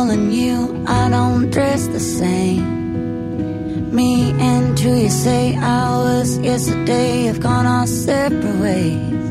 [0.09, 3.93] telling you I don't dress the same.
[3.93, 9.25] Me and who you say I was yesterday have gone our separate ways.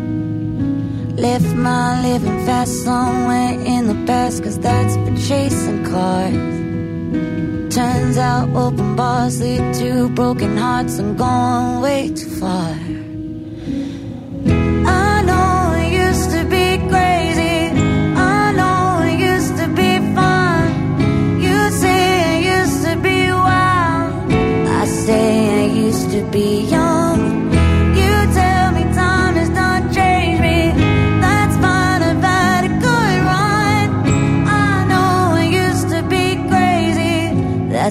[1.19, 7.75] Left my living fast somewhere in the past, cause that's for chasing cars.
[7.75, 10.99] Turns out open bars lead to broken hearts.
[11.01, 12.78] I'm going way too far.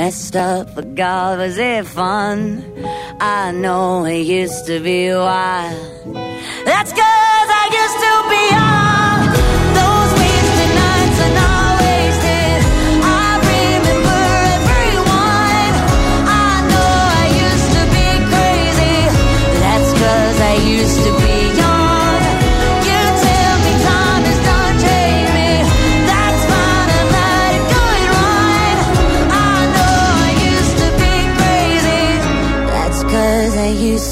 [0.00, 2.64] Messed up, but God, was it fun?
[3.20, 5.89] I know it used to be wild.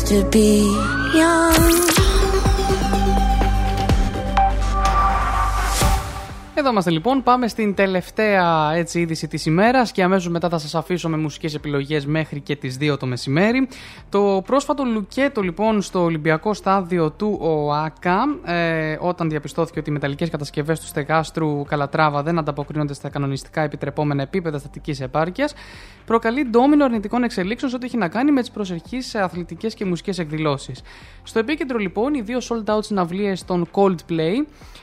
[0.09, 0.88] To be
[6.59, 7.23] Εδώ είμαστε λοιπόν.
[7.23, 11.55] Πάμε στην τελευταία έτσι, είδηση της ημέρας και αμέσως μετά θα σας αφήσω με μουσικές
[11.55, 13.69] επιλογές μέχρι και τις 2 το μεσημέρι.
[14.09, 20.31] Το πρόσφατο λουκέτο λοιπόν στο Ολυμπιακό στάδιο του ΟΑΚΑ, ε, όταν διαπιστώθηκε ότι οι μεταλλικές
[20.31, 25.55] κατασκευές του στεγάστρου Καλατράβα δεν ανταποκρίνονται στα κανονιστικά επιτρεπόμενα επίπεδα στατικής επάρκειας,
[26.05, 30.19] προκαλεί ντόμινο αρνητικών εξελίξεων σε ό,τι έχει να κάνει με τις προσεχείς αθλητικές και μουσικές
[30.19, 30.83] εκδηλώσεις.
[31.23, 34.35] Στο επίκεντρο λοιπόν οι δύο sold out συναυλίες των Coldplay,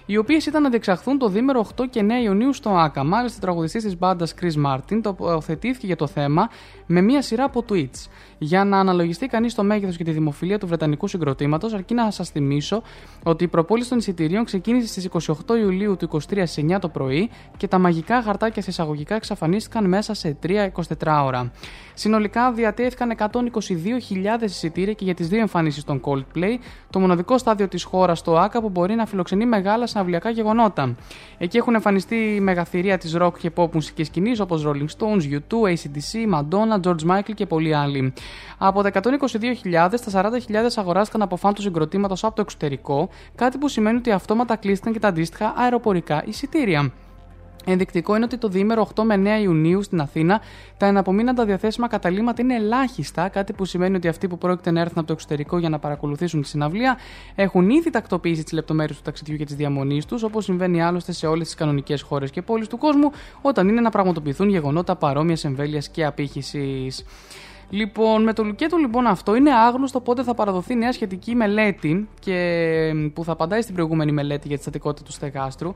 [0.06, 3.04] οι οποίες ήταν να διεξαχθούν το δίμερο 8 και 9 Ιουνίου στο ΑΚΑ.
[3.04, 6.50] Μάλιστα, ο τραγουδιστής της μπάντας Chris Martin τοποθετήθηκε για το θέμα
[6.86, 8.10] με μία σειρά από tweets.
[8.38, 12.30] Για να αναλογιστεί κανείς το μέγεθος και τη δημοφιλία του βρετανικού συγκροτήματος, αρκεί να σας
[12.30, 12.82] θυμίσω
[13.24, 15.10] ότι η προπόληση των εισιτηρίων ξεκίνησε στις
[15.48, 19.88] 28 Ιουλίου του 23 σε 9 το πρωί και τα μαγικά χαρτάκια σε εισαγωγικά εξαφανίστηκαν
[19.88, 20.70] μέσα σε 3-24
[21.26, 21.52] ώρα.
[21.94, 26.58] Συνολικά διατέθηκαν 122.000 εισιτήρια και για τις δύο εμφανίσεις των Coldplay,
[26.90, 30.96] το μοναδικό στάδιο της χώρας στο ΑΚΑ που μπορεί να φιλοξενεί μεγάλα συναυλιακά γεγονότα.
[31.38, 36.40] Εκεί έχουν εμφανιστεί μεγαθυρία της rock και pop μουσικής σκηνής όπως Rolling Stones, U2, ACDC,
[36.40, 38.14] Madonna, George Michael και πολλοί άλλοι.
[38.58, 39.62] Από τα 122.000,
[40.12, 44.56] τα 40.000 αγοράστηκαν από φαν του συγκροτήματος από το εξωτερικό, κάτι που σημαίνει ότι αυτόματα
[44.56, 46.92] κλείστηκαν και τα αντίστοιχα αεροπορικά εισιτήρια.
[47.66, 50.42] Ενδεικτικό είναι ότι το διήμερο 8 με 9 Ιουνίου στην Αθήνα
[50.78, 54.98] τα εναπομείναντα διαθέσιμα καταλήμματα είναι ελάχιστα, κάτι που σημαίνει ότι αυτοί που πρόκειται να έρθουν
[54.98, 56.98] από το εξωτερικό για να παρακολουθήσουν τη συναυλία
[57.36, 61.28] έχουν ήδη τακτοποιήσει τις λεπτομέρειες του ταξιδιού και τη διαμονής τους, όπως συμβαίνει άλλωστε σε
[61.28, 65.90] όλες τις κανονικές χώρες και πόλεις του κόσμου, όταν είναι να πραγματοποιηθούν γεγονότα παρόμοιας εμβέλειας
[65.90, 67.06] και απήχησης.
[67.70, 72.92] Λοιπόν, με το λουκέτο λοιπόν αυτό είναι άγνωστο πότε θα παραδοθεί νέα σχετική μελέτη και
[73.14, 75.74] που θα απαντάει στην προηγούμενη μελέτη για τη στατικότητα του στεγάστρου.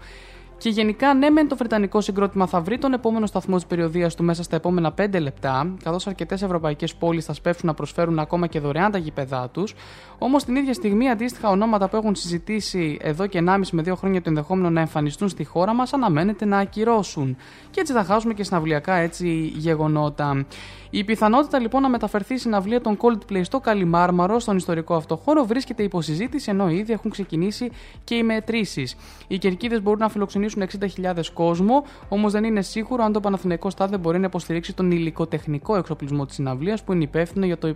[0.57, 4.23] Και γενικά, ναι, μεν το βρετανικό συγκρότημα θα βρει τον επόμενο σταθμό της περιοδίας του
[4.23, 8.59] μέσα στα επόμενα 5 λεπτά, καθώς αρκετές ευρωπαϊκές πόλεις θα σπεύσουν να προσφέρουν ακόμα και
[8.59, 9.75] δωρεάν τα γήπεδά τους.
[10.17, 14.21] Όμως την ίδια στιγμή, αντίστοιχα ονόματα που έχουν συζητήσει εδώ και 1,5 με 2 χρόνια
[14.21, 17.37] το ενδεχόμενο να εμφανιστούν στη χώρα μας, αναμένεται να ακυρώσουν.
[17.71, 20.45] Και έτσι θα χάσουμε και συναυλιακά έτσι γεγονότα.
[20.91, 25.43] Η πιθανότητα λοιπόν να μεταφερθεί η συναυλία των Coldplay στο Καλιμάρμαρο, στον ιστορικό αυτό χώρο,
[25.45, 27.71] βρίσκεται υπό συζήτηση ενώ ήδη έχουν ξεκινήσει
[28.03, 28.95] και οι μετρήσεις.
[29.27, 30.63] Οι κερκίδες μπορούν να φιλοξενήσουν
[31.01, 35.75] 60.000 κόσμο, όμως δεν είναι σίγουρο αν το Παναθηναϊκό Στάδιο μπορεί να υποστηρίξει τον υλικοτεχνικό
[35.75, 37.75] εξοπλισμό της συναυλίας που είναι υπεύθυνο για το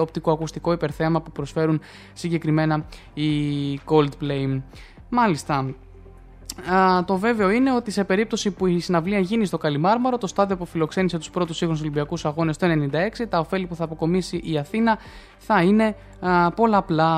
[0.00, 1.80] οπτικοακουστικό υπερθέαμα που προσφέρουν
[2.12, 4.60] συγκεκριμένα οι Coldplay.
[5.08, 5.74] Μάλιστα,
[6.72, 10.56] Α, το βέβαιο είναι ότι σε περίπτωση που η συναυλία γίνει στο Καλιμάρμαρο, το στάδιο
[10.56, 12.66] που φιλοξένησε τους πρώτους σύγχρονους Ολυμπιακούς Αγώνες το
[13.22, 14.98] 1996, τα ωφέλη που θα αποκομίσει η Αθήνα
[15.38, 17.12] θα είναι α, πολλαπλά.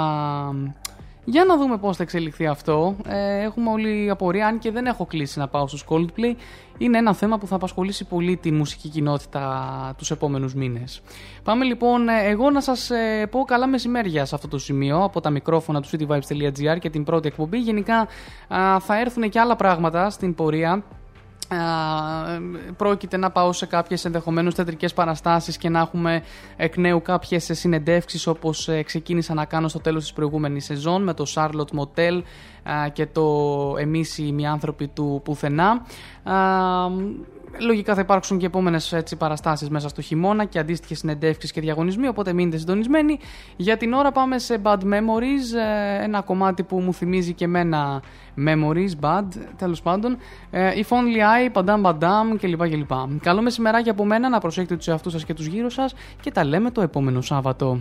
[1.30, 2.96] Για να δούμε πώς θα εξελιχθεί αυτό.
[3.06, 6.34] Ε, έχουμε όλη απορία, αν και δεν έχω κλείσει να πάω στους Coldplay.
[6.78, 11.00] Είναι ένα θέμα που θα απασχολήσει πολύ τη μουσική κοινότητα τους επόμενους μήνες.
[11.42, 15.20] Πάμε λοιπόν, ε, εγώ να σας ε, πω καλά μεσημέρια σε αυτό το σημείο από
[15.20, 17.58] τα μικρόφωνα του cityvibes.gr και την πρώτη εκπομπή.
[17.58, 18.08] Γενικά
[18.48, 20.82] α, θα έρθουν και άλλα πράγματα στην πορεία
[22.76, 26.22] πρόκειται να πάω σε κάποιες ενδεχομένως θεατρικές παραστάσεις και να έχουμε
[26.56, 31.14] εκ νέου κάποιες συνεντεύξεις όπως ε, ξεκίνησα να κάνω στο τέλος της προηγούμενης σεζόν με
[31.14, 32.22] το Charlotte Motel
[32.92, 35.86] και το «Εμείς οι μη άνθρωποι του πουθενά».
[37.60, 42.08] Λογικά θα υπάρξουν και επόμενες παραστάσεις μέσα στο χειμώνα και αντίστοιχες συνεντεύξεις και διαγωνισμοί.
[42.08, 43.18] Οπότε μείνετε συντονισμένοι.
[43.56, 45.56] Για την ώρα πάμε σε Bad Memories.
[46.00, 48.02] ε, Ένα κομμάτι που μου θυμίζει και εμένα
[48.46, 49.24] Memories, Bad,
[49.56, 50.16] τέλος πάντων.
[50.50, 52.68] Ε, If Only I, Padam Padam κλπ.
[52.68, 52.90] κλπ.
[53.22, 54.28] Καλό μεσημεράκι από μένα.
[54.28, 57.80] Να προσέχετε τους εαυτούς σας και τους γύρω σας και τα λέμε το επόμενο Σάββατο.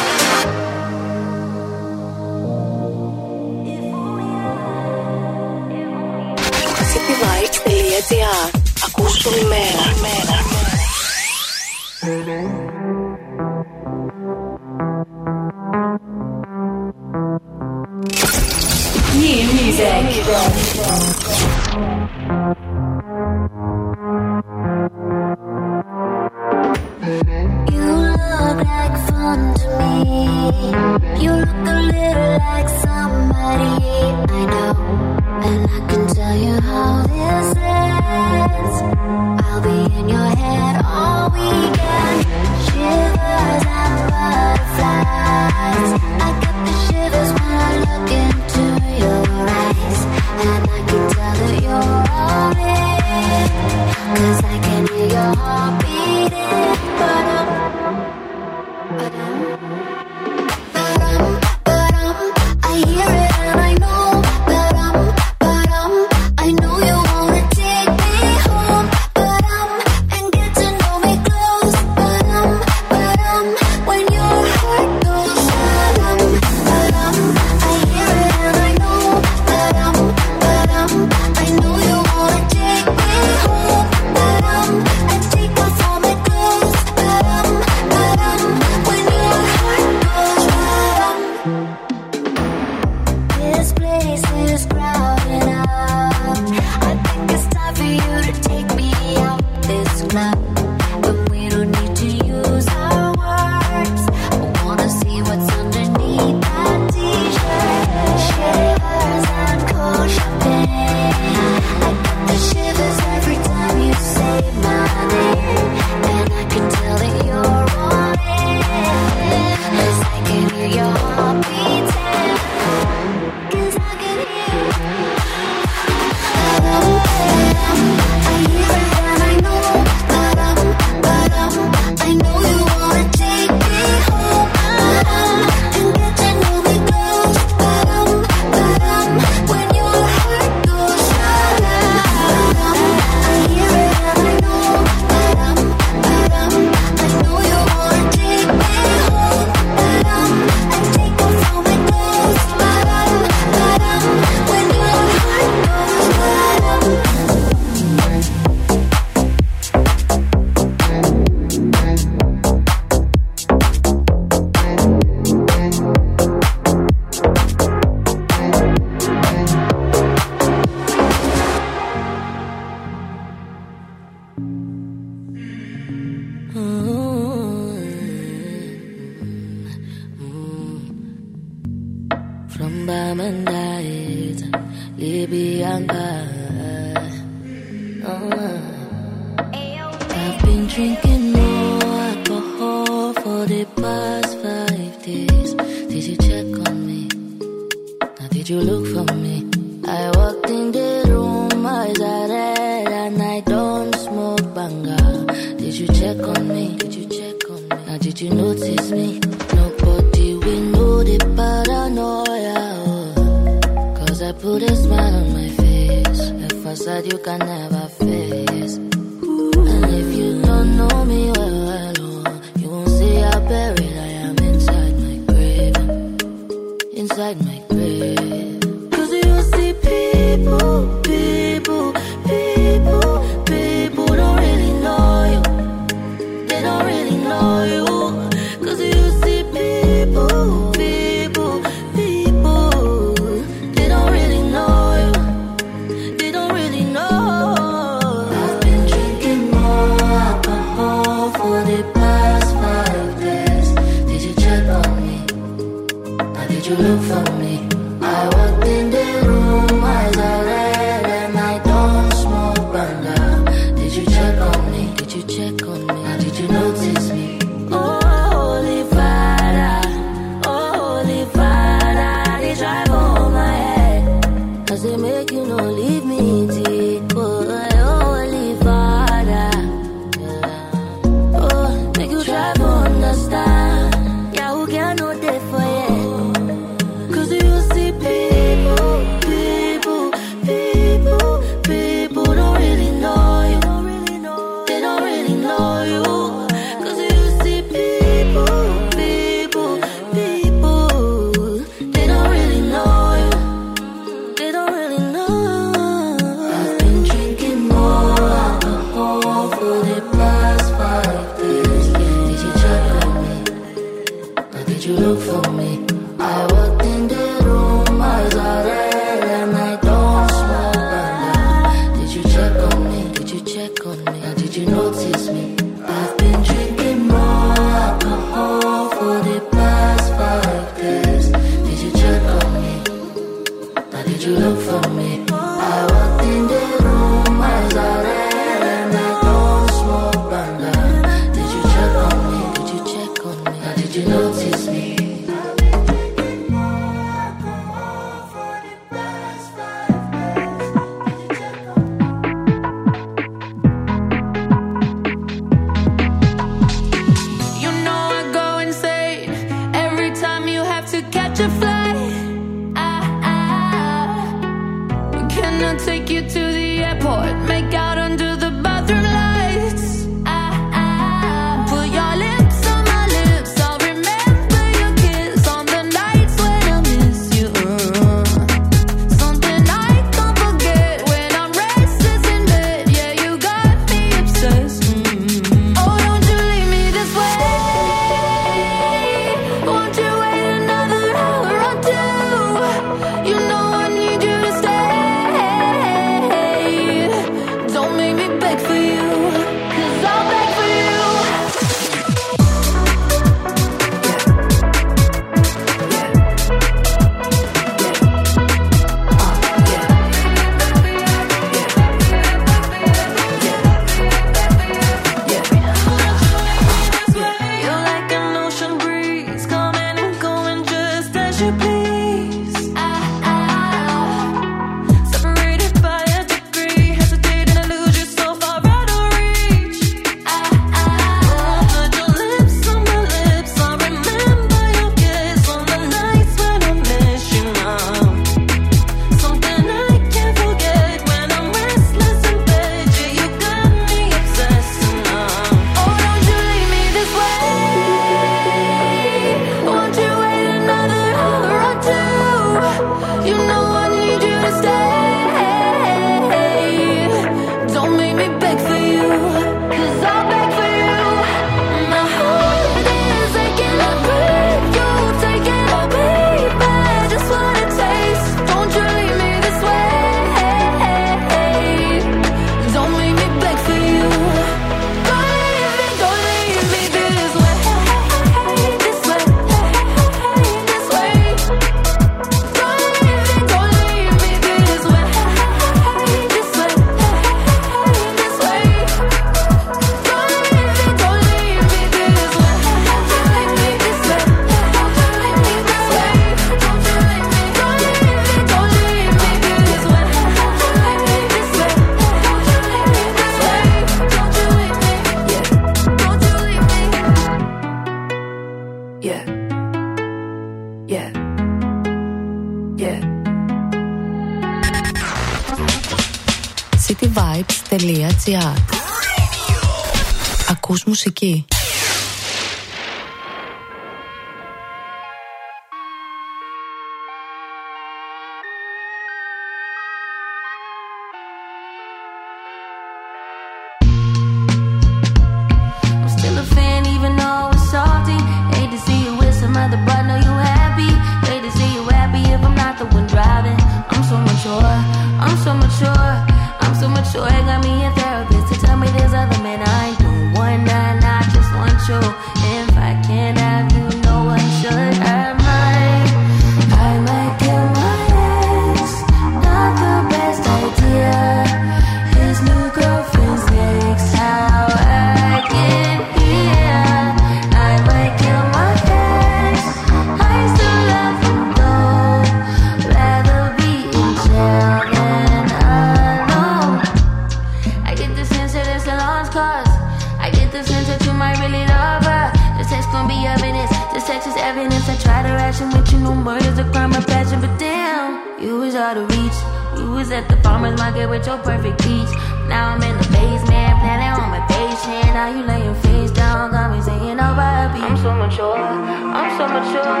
[591.20, 592.08] with your perfect peach.
[592.48, 595.12] Now I'm in the basement, planning on my patient.
[595.12, 599.44] Now you laying face down, got me saying over oh, I'm so mature, I'm so
[599.44, 600.00] mature,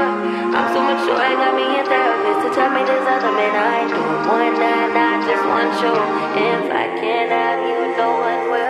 [0.56, 1.20] I'm so mature.
[1.20, 4.96] I got me a therapist to tell me this other man I don't want that,
[4.96, 5.92] I just want you.
[6.40, 8.69] If I can't have you, no one will.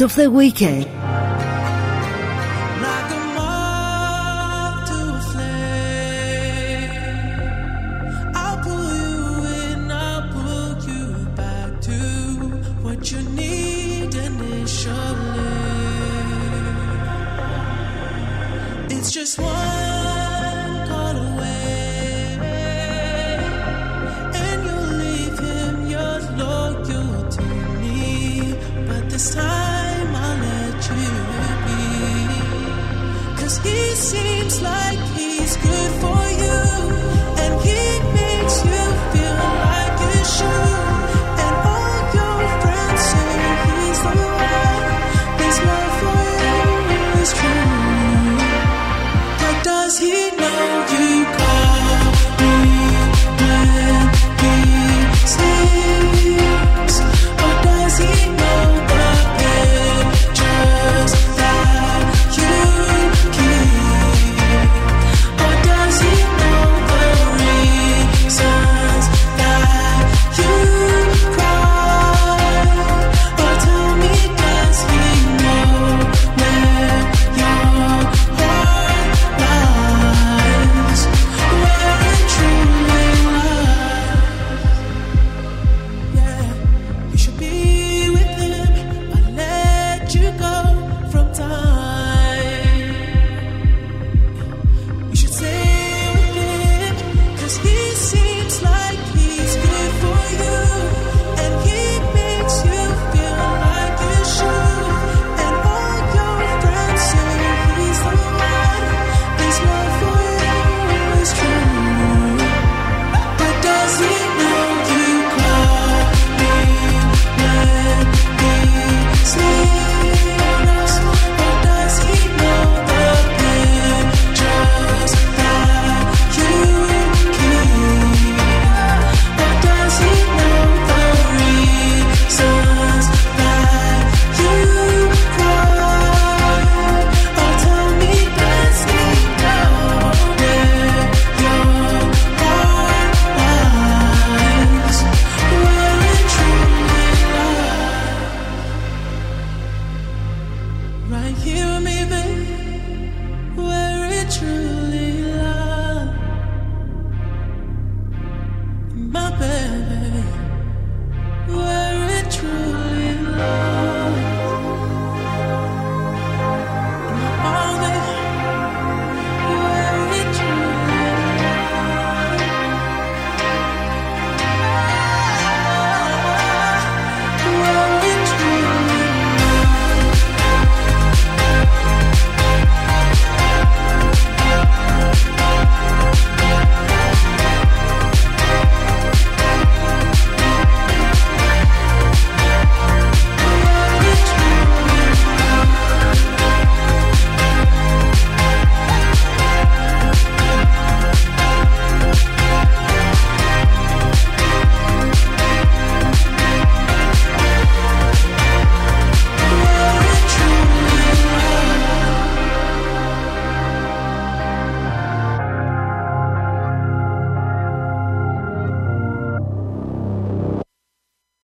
[0.00, 1.07] of the weekend.